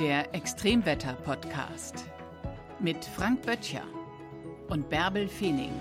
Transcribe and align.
Der 0.00 0.34
Extremwetter-Podcast 0.34 2.06
mit 2.78 3.04
Frank 3.04 3.42
Böttcher 3.42 3.82
und 4.70 4.88
Bärbel 4.88 5.28
Feening. 5.28 5.72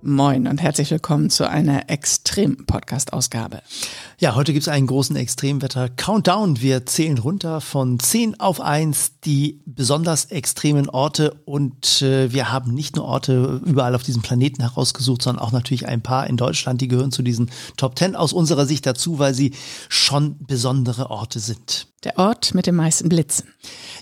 Moin 0.00 0.48
und 0.48 0.60
herzlich 0.60 0.90
willkommen 0.90 1.30
zu 1.30 1.48
einer 1.48 1.88
Extrem-Podcast-Ausgabe. 1.88 3.62
Ja, 4.22 4.36
heute 4.36 4.52
gibt 4.52 4.62
es 4.62 4.68
einen 4.68 4.86
großen 4.86 5.16
Extremwetter-Countdown. 5.16 6.60
Wir 6.60 6.86
zählen 6.86 7.18
runter 7.18 7.60
von 7.60 7.98
10 7.98 8.38
auf 8.38 8.60
1 8.60 9.14
die 9.24 9.60
besonders 9.66 10.26
extremen 10.26 10.88
Orte 10.88 11.34
und 11.44 12.02
äh, 12.02 12.32
wir 12.32 12.52
haben 12.52 12.72
nicht 12.72 12.94
nur 12.94 13.04
Orte 13.04 13.60
überall 13.66 13.96
auf 13.96 14.04
diesem 14.04 14.22
Planeten 14.22 14.62
herausgesucht, 14.62 15.22
sondern 15.22 15.44
auch 15.44 15.50
natürlich 15.50 15.88
ein 15.88 16.02
paar 16.02 16.28
in 16.28 16.36
Deutschland, 16.36 16.80
die 16.80 16.86
gehören 16.86 17.10
zu 17.10 17.24
diesen 17.24 17.50
Top 17.76 17.98
10 17.98 18.14
aus 18.14 18.32
unserer 18.32 18.64
Sicht 18.64 18.86
dazu, 18.86 19.18
weil 19.18 19.34
sie 19.34 19.54
schon 19.88 20.36
besondere 20.46 21.10
Orte 21.10 21.40
sind. 21.40 21.88
Der 22.04 22.16
Ort 22.16 22.54
mit 22.54 22.68
den 22.68 22.76
meisten 22.76 23.08
Blitzen. 23.08 23.48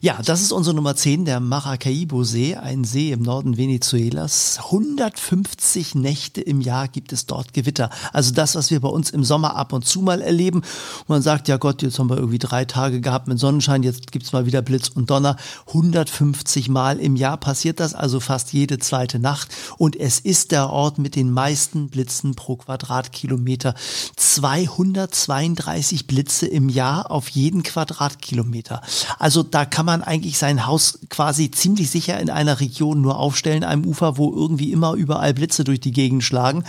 Ja, 0.02 0.18
das 0.24 0.40
ist 0.40 0.50
unsere 0.50 0.74
Nummer 0.74 0.96
10, 0.96 1.26
der 1.26 1.40
Maracaibo-See, 1.40 2.56
ein 2.56 2.84
See 2.84 3.12
im 3.12 3.20
Norden 3.20 3.58
Venezuelas. 3.58 4.58
150 4.64 5.94
Nächte 5.94 6.40
im 6.40 6.62
Jahr 6.62 6.88
gibt 6.88 7.12
es 7.12 7.26
dort 7.26 7.52
Gewitter. 7.52 7.90
Also 8.10 8.32
das, 8.32 8.54
was 8.54 8.70
wir 8.70 8.80
bei 8.80 8.88
uns 8.88 9.10
im 9.10 9.24
Sommer 9.24 9.56
ab 9.56 9.74
und 9.74 9.84
zu 9.84 10.00
mal 10.00 10.22
erleben. 10.22 10.60
Und 10.60 11.08
man 11.08 11.20
sagt, 11.20 11.48
ja 11.48 11.58
Gott, 11.58 11.82
jetzt 11.82 11.98
haben 11.98 12.08
wir 12.08 12.16
irgendwie 12.16 12.38
drei 12.38 12.64
Tage 12.64 13.02
gehabt 13.02 13.28
mit 13.28 13.38
Sonnenschein, 13.38 13.82
jetzt 13.82 14.10
gibt's 14.10 14.32
mal 14.32 14.46
wieder 14.46 14.62
Blitz 14.62 14.88
und 14.88 15.10
Donner. 15.10 15.36
150 15.66 16.70
Mal 16.70 16.98
im 16.98 17.14
Jahr 17.14 17.36
passiert 17.36 17.78
das, 17.78 17.92
also 17.92 18.20
fast 18.20 18.54
jede 18.54 18.78
zweite 18.78 19.18
Nacht. 19.18 19.50
Und 19.76 19.96
es 19.96 20.18
ist 20.18 20.50
der 20.50 20.70
Ort 20.70 20.96
mit 20.96 21.14
den 21.14 21.30
meisten 21.30 21.90
Blitzen 21.90 22.34
pro 22.34 22.56
Quadratkilometer. 22.56 23.74
232 24.16 26.06
Blitze 26.06 26.46
im 26.46 26.70
Jahr 26.70 27.10
auf 27.10 27.28
jeden 27.28 27.62
Quadratkilometer. 27.62 28.80
Also 29.18 29.42
da 29.42 29.66
kann 29.66 29.84
man 29.84 29.89
eigentlich 29.90 30.38
sein 30.38 30.66
Haus 30.66 31.00
quasi 31.08 31.50
ziemlich 31.50 31.90
sicher 31.90 32.18
in 32.20 32.30
einer 32.30 32.60
Region 32.60 33.00
nur 33.00 33.18
aufstellen, 33.18 33.64
einem 33.64 33.84
Ufer, 33.84 34.16
wo 34.16 34.32
irgendwie 34.32 34.72
immer 34.72 34.94
überall 34.94 35.34
Blitze 35.34 35.64
durch 35.64 35.80
die 35.80 35.92
Gegend 35.92 36.22
schlagen. 36.24 36.64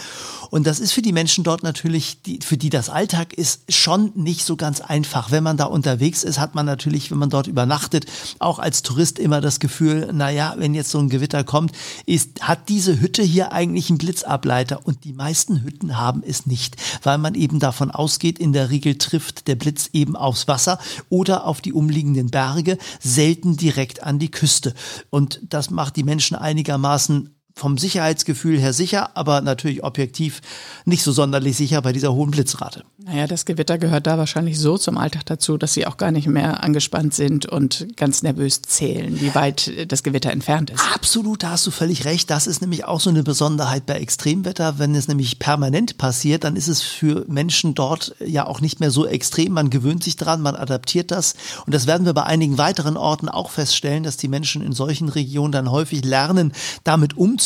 Und 0.52 0.68
das 0.68 0.82
ist 0.82 0.92
für 0.92 1.02
die 1.02 1.14
Menschen 1.14 1.46
dort 1.46 1.64
natürlich, 1.64 2.22
die, 2.24 2.40
für 2.44 2.58
die 2.58 2.70
das 2.70 2.90
Alltag 2.90 3.34
ist, 3.34 3.62
schon 3.74 4.12
nicht 4.16 4.46
so 4.46 4.58
ganz 4.58 4.82
einfach. 4.82 5.32
Wenn 5.32 5.46
man 5.46 5.56
da 5.56 5.64
unterwegs 5.64 6.24
ist, 6.24 6.40
hat 6.40 6.56
man 6.56 6.66
natürlich, 6.66 7.10
wenn 7.10 7.18
man 7.18 7.30
dort 7.30 7.48
übernachtet, 7.48 8.06
auch 8.40 8.60
als 8.60 8.84
Tourist 8.84 9.18
immer 9.18 9.40
das 9.40 9.62
Gefühl, 9.62 10.12
naja, 10.12 10.54
wenn 10.58 10.76
jetzt 10.76 10.92
so 10.92 11.00
ein 11.00 11.08
Gewitter 11.08 11.46
kommt, 11.46 11.72
ist, 12.06 12.42
hat 12.42 12.68
diese 12.68 13.00
Hütte 13.00 13.24
hier 13.24 13.54
eigentlich 13.54 13.90
einen 13.90 13.98
Blitzableiter? 13.98 14.86
Und 14.86 15.06
die 15.06 15.14
meisten 15.14 15.64
Hütten 15.64 15.98
haben 15.98 16.22
es 16.22 16.46
nicht, 16.46 16.76
weil 17.02 17.18
man 17.18 17.34
eben 17.34 17.60
davon 17.60 17.90
ausgeht, 17.90 18.38
in 18.38 18.52
der 18.52 18.70
Regel 18.70 18.98
trifft 18.98 19.48
der 19.48 19.56
Blitz 19.56 19.90
eben 19.94 20.18
aufs 20.18 20.50
Wasser 20.50 20.80
oder 21.08 21.46
auf 21.48 21.62
die 21.62 21.72
umliegenden 21.72 22.30
Berge, 22.30 22.78
selten 23.00 23.56
direkt 23.56 24.04
an 24.04 24.20
die 24.20 24.32
Küste. 24.32 24.74
Und 25.10 25.40
das 25.44 25.70
macht 25.70 25.96
die 25.96 26.04
Menschen 26.04 26.36
einigermaßen 26.36 27.30
vom 27.56 27.78
Sicherheitsgefühl 27.78 28.60
her 28.60 28.74
sicher, 28.74 29.16
aber 29.16 29.42
natürlich 29.42 29.84
objektiv 29.84 30.42
nicht 30.86 31.04
so 31.04 31.12
sonderlich 31.12 31.58
sicher 31.58 31.82
bei 31.82 31.94
dieser 31.94 32.14
hohen 32.14 32.32
Blitzrate. 32.32 32.84
Naja, 32.98 33.28
das 33.28 33.46
Gewitter 33.46 33.78
gehört 33.78 34.08
da 34.08 34.18
wahrscheinlich 34.18 34.60
so 34.60 34.78
zum 34.78 34.98
Alltag 34.98 35.26
dazu, 35.26 35.58
dass 35.58 35.74
sie 35.74 35.86
auch 35.88 35.98
gar 35.98 36.12
nicht 36.12 36.28
mehr 36.28 36.64
angespannt 36.64 37.14
sind 37.14 37.46
und 37.46 37.88
ganz 37.98 38.24
nervös 38.24 38.62
zählen, 38.62 39.20
wie 39.20 39.36
weit 39.36 39.72
das 39.92 40.04
Gewitter 40.04 40.32
entfernt 40.32 40.70
ist. 40.70 40.82
Absolut, 40.94 41.44
da 41.44 41.52
hast 41.52 41.68
du 41.68 41.72
völlig 41.72 42.06
recht. 42.06 42.30
Das 42.30 42.48
ist 42.48 42.62
nämlich 42.62 42.86
auch 42.86 43.00
so 43.00 43.10
eine 43.10 43.24
Besonderheit 43.24 43.86
bei 43.86 43.96
Extremwetter. 43.96 44.80
Wenn 44.80 44.96
es 44.96 45.08
nämlich 45.08 45.40
permanent 45.40 45.98
passiert, 45.98 46.44
dann 46.44 46.56
ist 46.56 46.68
es 46.68 46.82
für 46.82 47.26
Menschen 47.28 47.74
dort 47.74 48.16
ja 48.24 48.46
auch 48.46 48.62
nicht 48.62 48.80
mehr 48.80 48.92
so 48.92 49.06
extrem. 49.06 49.54
Man 49.54 49.70
gewöhnt 49.70 50.04
sich 50.04 50.16
dran, 50.16 50.42
man 50.42 50.56
adaptiert 50.56 51.12
das. 51.12 51.34
Und 51.66 51.74
das 51.74 51.88
werden 51.88 52.06
wir 52.06 52.14
bei 52.14 52.24
einigen 52.24 52.58
weiteren 52.58 52.98
Orten 52.98 53.30
auch 53.30 53.50
feststellen, 53.50 54.04
dass 54.04 54.18
die 54.18 54.28
Menschen 54.28 54.62
in 54.62 54.74
solchen 54.74 55.10
Regionen 55.10 55.52
dann 55.52 55.72
häufig 55.72 56.06
lernen, 56.06 56.54
damit 56.84 57.18
umzugehen, 57.18 57.41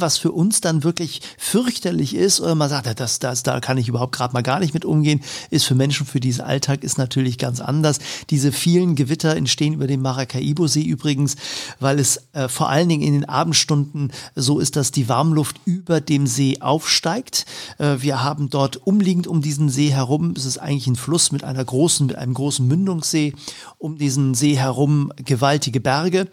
was 0.00 0.18
für 0.18 0.32
uns 0.32 0.60
dann 0.60 0.84
wirklich 0.84 1.20
fürchterlich 1.38 2.14
ist. 2.14 2.40
Oder 2.40 2.54
man 2.54 2.68
sagt, 2.68 3.00
das, 3.00 3.18
das, 3.18 3.42
da 3.42 3.60
kann 3.60 3.78
ich 3.78 3.88
überhaupt 3.88 4.14
gerade 4.14 4.32
mal 4.32 4.42
gar 4.42 4.60
nicht 4.60 4.74
mit 4.74 4.84
umgehen 4.84 5.20
ist 5.50 5.64
für 5.64 5.74
Menschen 5.74 6.06
für 6.06 6.20
diesen 6.20 6.44
Alltag 6.44 6.84
ist 6.84 6.98
natürlich 6.98 7.38
ganz 7.38 7.60
anders. 7.60 7.98
Diese 8.30 8.52
vielen 8.52 8.94
Gewitter 8.94 9.36
entstehen 9.36 9.74
über 9.74 9.86
dem 9.86 10.02
Maracaibo-See 10.02 10.82
übrigens, 10.82 11.36
weil 11.80 11.98
es 11.98 12.20
äh, 12.32 12.48
vor 12.48 12.68
allen 12.68 12.88
Dingen 12.88 13.02
in 13.02 13.12
den 13.14 13.24
Abendstunden 13.28 14.12
so 14.34 14.58
ist, 14.58 14.76
dass 14.76 14.90
die 14.90 15.08
Warmluft 15.08 15.56
über 15.64 16.00
dem 16.00 16.26
See 16.26 16.58
aufsteigt. 16.60 17.46
Äh, 17.78 17.96
wir 18.00 18.22
haben 18.22 18.50
dort 18.50 18.86
umliegend 18.86 19.26
um 19.26 19.40
diesen 19.40 19.68
See 19.68 19.90
herum, 19.90 20.34
es 20.36 20.44
ist 20.44 20.58
eigentlich 20.58 20.86
ein 20.86 20.96
Fluss 20.96 21.32
mit 21.32 21.44
einer 21.44 21.64
großen, 21.64 22.06
mit 22.06 22.16
einem 22.16 22.34
großen 22.34 22.66
Mündungssee, 22.66 23.34
um 23.78 23.98
diesen 23.98 24.34
See 24.34 24.56
herum 24.56 25.12
gewaltige 25.24 25.80
Berge 25.80 26.28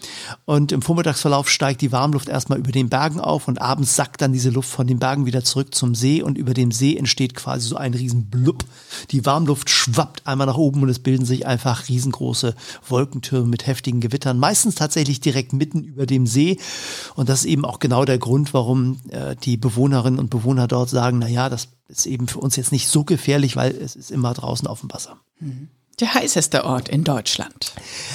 und 0.46 0.72
im 0.72 0.82
Vormittagsverlauf 0.82 1.50
steigt 1.50 1.82
die 1.82 1.92
Warmluft 1.92 2.30
erstmal 2.30 2.60
über 2.60 2.72
den 2.72 2.90
Bergen 3.04 3.20
auf 3.20 3.48
und 3.48 3.62
abends 3.62 3.96
sackt 3.96 4.22
dann 4.22 4.32
diese 4.32 4.50
Luft 4.50 4.70
von 4.70 4.88
den 4.88 5.00
Bergen 5.00 5.26
wieder 5.26 5.44
zurück 5.44 5.76
zum 5.76 5.94
See 5.94 6.22
und 6.22 6.38
über 6.38 6.54
dem 6.54 6.72
See 6.72 6.96
entsteht 6.96 7.36
quasi 7.36 7.68
so 7.68 7.76
ein 7.76 7.94
riesen 7.94 8.30
Blub 8.30 8.64
die 9.12 9.26
Warmluft 9.26 9.70
schwappt 9.70 10.26
einmal 10.26 10.48
nach 10.48 10.58
oben 10.58 10.82
und 10.84 10.90
es 10.90 11.00
bilden 11.00 11.26
sich 11.26 11.46
einfach 11.46 11.88
riesengroße 11.90 12.56
Wolkentürme 12.88 13.48
mit 13.48 13.68
heftigen 13.68 14.02
Gewittern, 14.02 14.40
meistens 14.40 14.76
tatsächlich 14.76 15.20
direkt 15.20 15.54
mitten 15.54 15.84
über 15.84 16.06
dem 16.06 16.28
See. 16.28 16.58
Und 17.16 17.30
das 17.30 17.40
ist 17.40 17.46
eben 17.46 17.66
auch 17.66 17.80
genau 17.80 18.06
der 18.06 18.18
Grund, 18.18 18.54
warum 18.54 19.00
äh, 19.10 19.36
die 19.36 19.58
Bewohnerinnen 19.58 20.20
und 20.20 20.30
Bewohner 20.30 20.68
dort 20.68 20.90
sagen, 20.90 21.20
na 21.20 21.28
ja, 21.28 21.50
das 21.50 21.70
ist 21.88 22.06
eben 22.06 22.28
für 22.28 22.40
uns 22.40 22.56
jetzt 22.56 22.72
nicht 22.72 22.88
so 22.88 23.04
gefährlich, 23.04 23.56
weil 23.56 23.72
es 23.72 23.96
ist 23.96 24.12
immer 24.12 24.34
draußen 24.34 24.68
auf 24.68 24.82
dem 24.82 24.92
Wasser. 24.92 25.18
Mhm 25.40 25.70
der 26.00 26.14
heißeste 26.14 26.66
Ort 26.66 26.90
in 26.90 27.04
Deutschland? 27.04 27.74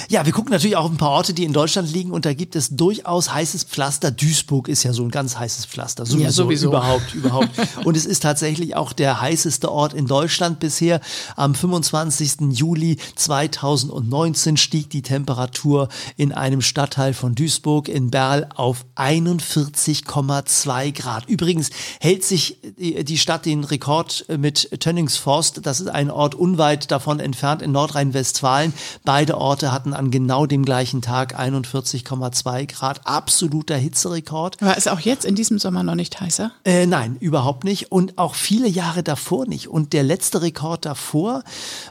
Ja, 0.09 0.25
wir 0.25 0.33
gucken 0.33 0.51
natürlich 0.51 0.75
auch 0.75 0.89
ein 0.89 0.97
paar 0.97 1.11
Orte, 1.11 1.33
die 1.33 1.45
in 1.45 1.53
Deutschland 1.53 1.91
liegen 1.91 2.11
und 2.11 2.25
da 2.25 2.33
gibt 2.33 2.55
es 2.55 2.69
durchaus 2.69 3.33
heißes 3.33 3.63
Pflaster. 3.63 4.11
Duisburg 4.11 4.67
ist 4.67 4.83
ja 4.83 4.91
so 4.91 5.03
ein 5.03 5.11
ganz 5.11 5.37
heißes 5.37 5.65
Pflaster. 5.65 6.05
Sowieso, 6.05 6.23
ja, 6.23 6.31
sowieso. 6.31 6.67
überhaupt, 6.67 7.13
überhaupt. 7.13 7.49
Und 7.85 7.95
es 7.95 8.05
ist 8.05 8.21
tatsächlich 8.23 8.75
auch 8.75 8.91
der 8.93 9.21
heißeste 9.21 9.71
Ort 9.71 9.93
in 9.93 10.07
Deutschland 10.07 10.59
bisher. 10.59 10.99
Am 11.35 11.55
25. 11.55 12.51
Juli 12.51 12.97
2019 13.15 14.57
stieg 14.57 14.89
die 14.89 15.01
Temperatur 15.01 15.87
in 16.17 16.31
einem 16.31 16.61
Stadtteil 16.61 17.13
von 17.13 17.35
Duisburg 17.35 17.87
in 17.87 18.11
Berl 18.11 18.49
auf 18.55 18.85
41,2 18.95 20.91
Grad. 20.91 21.29
Übrigens 21.29 21.69
hält 21.99 22.23
sich 22.23 22.57
die 22.77 23.17
Stadt 23.17 23.45
den 23.45 23.63
Rekord 23.63 24.25
mit 24.37 24.81
Tönningsforst. 24.81 25.61
Das 25.65 25.79
ist 25.79 25.87
ein 25.87 26.11
Ort 26.11 26.35
unweit 26.35 26.91
davon 26.91 27.19
entfernt 27.19 27.61
in 27.69 27.73
Nordrhein-Westfalen. 27.73 28.73
Beide 29.05 29.37
Orte 29.37 29.71
hatten 29.71 29.93
an 29.93 30.11
genau 30.11 30.45
dem 30.45 30.65
gleichen 30.65 31.01
Tag 31.01 31.39
41,2 31.39 32.65
Grad. 32.65 33.01
Absoluter 33.05 33.77
Hitzerekord. 33.77 34.61
War 34.61 34.77
es 34.77 34.87
auch 34.87 34.99
jetzt 34.99 35.25
in 35.25 35.35
diesem 35.35 35.59
Sommer 35.59 35.83
noch 35.83 35.95
nicht 35.95 36.19
heißer? 36.19 36.51
Äh, 36.65 36.87
nein, 36.87 37.15
überhaupt 37.19 37.63
nicht. 37.63 37.91
Und 37.91 38.17
auch 38.17 38.35
viele 38.35 38.67
Jahre 38.67 39.03
davor 39.03 39.45
nicht. 39.45 39.67
Und 39.67 39.93
der 39.93 40.03
letzte 40.03 40.41
Rekord 40.41 40.85
davor 40.85 41.43